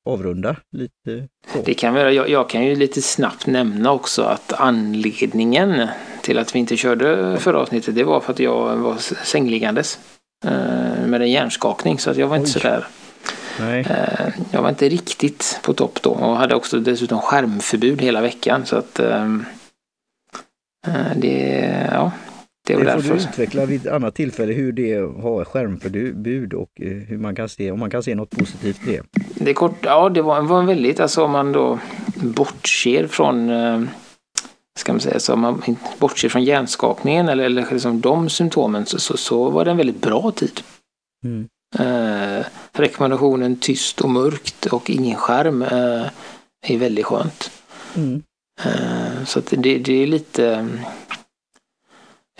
avrunda 0.06 0.56
lite 0.72 1.28
så. 1.54 1.62
Det 1.66 1.74
kan 1.74 1.94
vi 1.94 2.00
göra. 2.00 2.12
Jag, 2.12 2.30
jag 2.30 2.50
kan 2.50 2.66
ju 2.66 2.76
lite 2.76 3.02
snabbt 3.02 3.48
nämna 3.48 3.92
också 3.92 4.24
att 4.24 4.54
anledningen 4.54 5.88
till 6.22 6.38
att 6.40 6.56
vi 6.56 6.60
inte 6.60 6.78
körde 6.78 7.38
förra 7.40 7.60
avsnittet 7.60 7.96
det 7.96 8.04
var 8.04 8.20
för 8.20 8.34
att 8.34 8.40
jag 8.40 8.78
var 8.78 8.96
sängliggandes 9.26 10.00
eh, 10.46 11.08
med 11.08 11.22
en 11.22 11.32
hjärnskakning 11.32 12.00
så 12.00 12.12
att 12.12 12.18
jag 12.18 12.28
var 12.28 12.36
inte 12.38 12.48
Oj. 12.48 12.62
sådär 12.62 12.88
Nej, 13.60 13.86
Eh, 13.90 14.28
Jag 14.52 14.62
var 14.62 14.70
inte 14.70 14.90
riktigt 14.90 15.60
på 15.64 15.74
topp 15.74 16.00
då 16.02 16.10
och 16.10 16.38
hade 16.38 16.56
också 16.56 16.80
dessutom 16.80 17.20
skärmförbud 17.22 18.02
hela 18.02 18.22
veckan 18.22 18.66
så 18.66 18.76
att 18.76 19.00
eh, 19.00 19.36
det, 21.16 21.88
ja, 21.92 22.12
det 22.66 22.74
det 22.74 22.92
får 22.92 23.02
du 23.02 23.10
därför. 23.10 23.30
utveckla 23.30 23.66
vid 23.66 23.86
ett 23.86 23.92
annat 23.92 24.16
tillfälle 24.16 24.54
hur 24.54 24.72
det 24.72 24.96
har 24.96 25.46
skärmförbud 25.46 26.54
och 26.54 26.70
eh, 26.82 26.92
hur 26.92 27.18
man 27.18 27.36
kan 27.36 27.50
se, 27.50 27.72
om 27.72 27.80
man 27.80 27.90
kan 27.90 28.04
se 28.04 28.16
något 28.16 28.30
positivt 28.30 28.88
i 28.88 28.92
det. 28.92 29.04
Det 29.36 29.50
är 29.50 29.54
kort, 29.54 29.78
ja 29.82 30.10
det 30.10 30.22
var, 30.22 30.42
var 30.42 30.60
en 30.60 30.66
väldigt, 30.66 31.00
alltså 31.00 31.24
om 31.24 31.32
man 31.32 31.52
då 31.52 31.80
bortser 32.16 33.08
från 33.08 33.50
eh, 33.50 33.82
ska 34.80 34.94
man 34.94 35.00
säga, 35.00 35.20
så 35.20 35.34
om 35.34 35.40
man 35.40 35.62
bortser 36.00 36.30
från 36.30 36.44
hjärnskakningen 36.44 37.30
eller, 37.30 37.44
eller 37.44 37.68
liksom 37.72 38.02
de 38.02 38.30
symptomen 38.30 38.86
så, 38.86 39.00
så, 39.00 39.18
så 39.18 39.50
var 39.50 39.66
det 39.66 39.72
en 39.72 39.78
väldigt 39.78 40.02
bra 40.02 40.32
tid. 40.32 40.62
Mm. 41.26 41.48
Eh, 41.80 42.46
rekommendationen 42.74 43.58
tyst 43.60 44.02
och 44.02 44.10
mörkt 44.10 44.66
och 44.66 44.90
ingen 44.90 45.16
skärm 45.16 45.62
eh, 45.62 46.06
är 46.68 46.78
väldigt 46.78 47.06
skönt. 47.06 47.52
Mm. 47.96 48.24
Eh, 48.64 49.26
så 49.26 49.40
att 49.40 49.54
det, 49.58 49.78
det 49.78 50.04
är 50.04 50.08
lite 50.08 50.68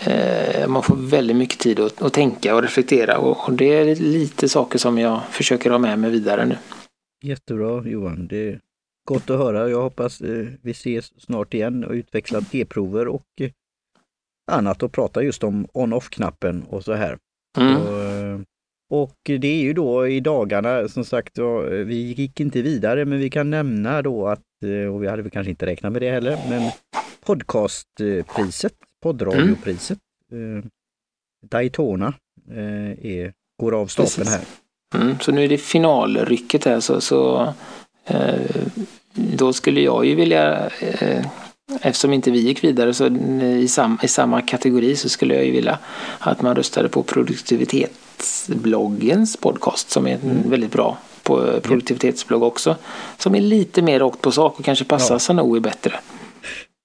eh, 0.04 0.68
man 0.68 0.82
får 0.82 0.96
väldigt 0.96 1.36
mycket 1.36 1.58
tid 1.58 1.80
att, 1.80 2.02
att 2.02 2.12
tänka 2.12 2.54
och 2.54 2.62
reflektera 2.62 3.18
och, 3.18 3.48
och, 3.48 3.52
det 3.52 3.64
är 3.64 3.96
lite 3.96 4.48
saker 4.48 4.78
som 4.78 4.98
jag 4.98 5.20
försöker 5.30 5.70
ha 5.70 5.78
med 5.78 5.98
mig 5.98 6.10
vidare 6.10 6.44
nu. 6.44 6.56
Jättebra 7.22 7.82
Johan, 7.88 8.26
det 8.26 8.48
är 8.48 8.60
gott 9.08 9.30
att 9.30 9.38
höra. 9.38 9.68
Jag 9.70 9.82
hoppas 9.82 10.20
eh, 10.20 10.46
vi 10.62 10.70
ses 10.70 11.20
snart 11.20 11.54
igen 11.54 11.84
och 11.84 11.92
utväxlar 11.92 12.40
T-prover 12.40 13.08
och 13.08 13.26
eh, 13.40 13.50
annat 14.52 14.82
och 14.82 14.92
prata 14.92 15.22
just 15.22 15.44
om 15.44 15.66
on-off-knappen 15.72 16.62
och 16.62 16.84
så 16.84 16.92
här. 16.92 17.18
Mm. 17.58 17.76
Och, 17.76 18.02
eh, 18.02 18.40
och 18.90 19.16
det 19.24 19.48
är 19.48 19.62
ju 19.62 19.72
då 19.72 20.08
i 20.08 20.20
dagarna, 20.20 20.88
som 20.88 21.04
sagt, 21.04 21.38
vi 21.86 21.94
gick 21.94 22.40
inte 22.40 22.62
vidare, 22.62 23.04
men 23.04 23.18
vi 23.18 23.30
kan 23.30 23.50
nämna 23.50 24.02
då 24.02 24.28
att, 24.28 24.44
eh, 24.64 24.94
och 24.94 25.02
vi 25.02 25.08
hade 25.08 25.22
väl 25.22 25.30
kanske 25.30 25.50
inte 25.50 25.66
räknat 25.66 25.92
med 25.92 26.02
det 26.02 26.10
heller, 26.10 26.38
men 26.48 26.70
podcastpriset, 27.24 28.74
poddradiopriset, 29.02 29.98
mm. 30.32 30.70
Daytona 31.50 32.14
är, 33.02 33.32
går 33.60 33.74
av 33.74 33.86
stapeln 33.86 34.28
här. 34.28 34.40
Mm, 34.94 35.18
så 35.20 35.32
nu 35.32 35.44
är 35.44 35.48
det 35.48 35.58
finalrycket 35.58 36.64
här 36.64 36.80
så, 36.80 37.00
så 37.00 37.52
eh, 38.04 38.34
då 39.14 39.52
skulle 39.52 39.80
jag 39.80 40.06
ju 40.06 40.14
vilja 40.14 40.70
eh, 40.80 41.26
Eftersom 41.80 42.12
inte 42.12 42.30
vi 42.30 42.38
gick 42.38 42.64
vidare 42.64 42.94
så 42.94 43.06
i, 43.42 43.68
sam, 43.68 43.98
i 44.02 44.08
samma 44.08 44.42
kategori 44.42 44.96
så 44.96 45.08
skulle 45.08 45.34
jag 45.34 45.44
ju 45.44 45.50
vilja 45.50 45.78
att 46.18 46.42
man 46.42 46.56
röstade 46.56 46.88
på 46.88 47.02
produktivitetsbloggens 47.02 49.36
podcast 49.36 49.90
som 49.90 50.06
är 50.06 50.14
mm. 50.14 50.50
väldigt 50.50 50.72
bra 50.72 50.98
på 51.22 51.60
produktivitetsblogg 51.62 52.42
också. 52.42 52.76
Som 53.18 53.34
är 53.34 53.40
lite 53.40 53.82
mer 53.82 54.00
rakt 54.00 54.20
på 54.20 54.32
sak 54.32 54.58
och 54.58 54.64
kanske 54.64 54.84
passar 54.84 55.14
ja. 55.14 55.18
Sanoui 55.18 55.60
bättre. 55.60 55.94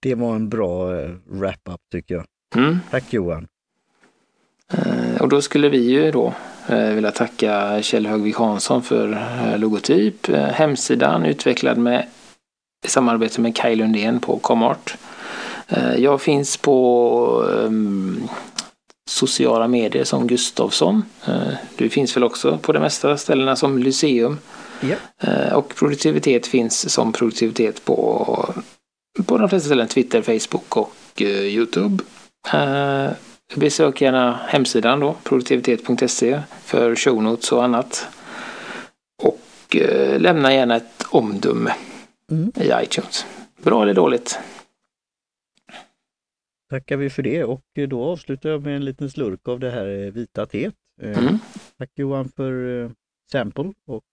Det 0.01 0.15
var 0.15 0.35
en 0.35 0.49
bra 0.49 0.99
eh, 0.99 1.09
wrap-up 1.25 1.79
tycker 1.91 2.15
jag. 2.15 2.25
Mm. 2.55 2.79
Tack 2.91 3.13
Johan. 3.13 3.47
Eh, 4.73 5.21
och 5.21 5.29
då 5.29 5.41
skulle 5.41 5.69
vi 5.69 5.77
ju 5.77 6.11
då 6.11 6.33
eh, 6.67 6.89
vilja 6.89 7.11
tacka 7.11 7.81
Kjell 7.81 8.07
Högvik 8.07 8.35
Hansson 8.35 8.83
för 8.83 9.17
logotyp. 9.57 10.27
Hemsidan 10.27 11.25
utvecklad 11.25 11.77
med 11.77 12.05
i 12.85 12.87
samarbete 12.87 13.41
med 13.41 13.55
Kaj 13.55 13.75
Lundén 13.75 14.19
på 14.19 14.39
Comart. 14.39 14.97
Jag 15.97 16.21
finns 16.21 16.57
på 16.57 17.43
um, 17.47 18.27
sociala 19.09 19.67
medier 19.67 20.03
som 20.03 20.27
Gustavsson. 20.27 21.03
Du 21.75 21.89
finns 21.89 22.15
väl 22.17 22.23
också 22.23 22.57
på 22.57 22.71
de 22.71 22.79
mesta 22.79 23.17
ställena 23.17 23.55
som 23.55 23.77
Lyceum. 23.77 24.37
Ja. 24.81 24.95
Uh, 25.27 25.53
och 25.53 25.75
produktivitet 25.75 26.47
finns 26.47 26.93
som 26.93 27.13
produktivitet 27.13 27.85
på, 27.85 28.55
på 29.25 29.37
de 29.37 29.49
flesta 29.49 29.65
ställen. 29.65 29.87
Twitter, 29.87 30.21
Facebook 30.21 30.77
och 30.77 31.21
uh, 31.21 31.27
Youtube. 31.27 32.03
besök 33.55 34.01
gärna 34.01 34.39
hemsidan 34.47 34.99
då, 34.99 35.15
produktivitet.se 35.23 36.41
för 36.63 36.95
show 36.95 37.23
notes 37.23 37.51
och 37.51 37.63
annat. 37.63 38.07
Och 39.23 39.75
lämna 40.17 40.53
gärna 40.53 40.75
ett 40.75 41.05
omdöme 41.09 41.73
mm. 42.31 42.51
i 42.55 42.83
iTunes. 42.83 43.25
Bra 43.63 43.83
eller 43.83 43.93
dåligt? 43.93 44.39
Tackar 46.71 46.97
vi 46.97 47.09
för 47.09 47.23
det 47.23 47.43
och 47.43 47.65
då 47.87 48.03
avslutar 48.03 48.49
jag 48.49 48.61
med 48.61 48.75
en 48.75 48.85
liten 48.85 49.09
slurk 49.09 49.47
av 49.47 49.59
det 49.59 49.71
här 49.71 50.05
eh, 50.05 50.11
vita 50.11 50.45
teet. 50.45 50.75
Eh, 51.01 51.19
mm. 51.19 51.37
Tack 51.77 51.89
Johan 51.95 52.29
för 52.29 52.83
eh, 52.83 52.91
sample 53.31 53.73
och 53.87 54.03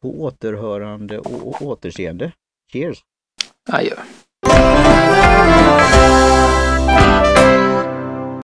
på 0.00 0.22
återhörande 0.22 1.18
och 1.18 1.62
återseende. 1.62 2.32
Cheers! 2.72 3.04
Aí, 3.70 3.92
ó. 3.92 4.97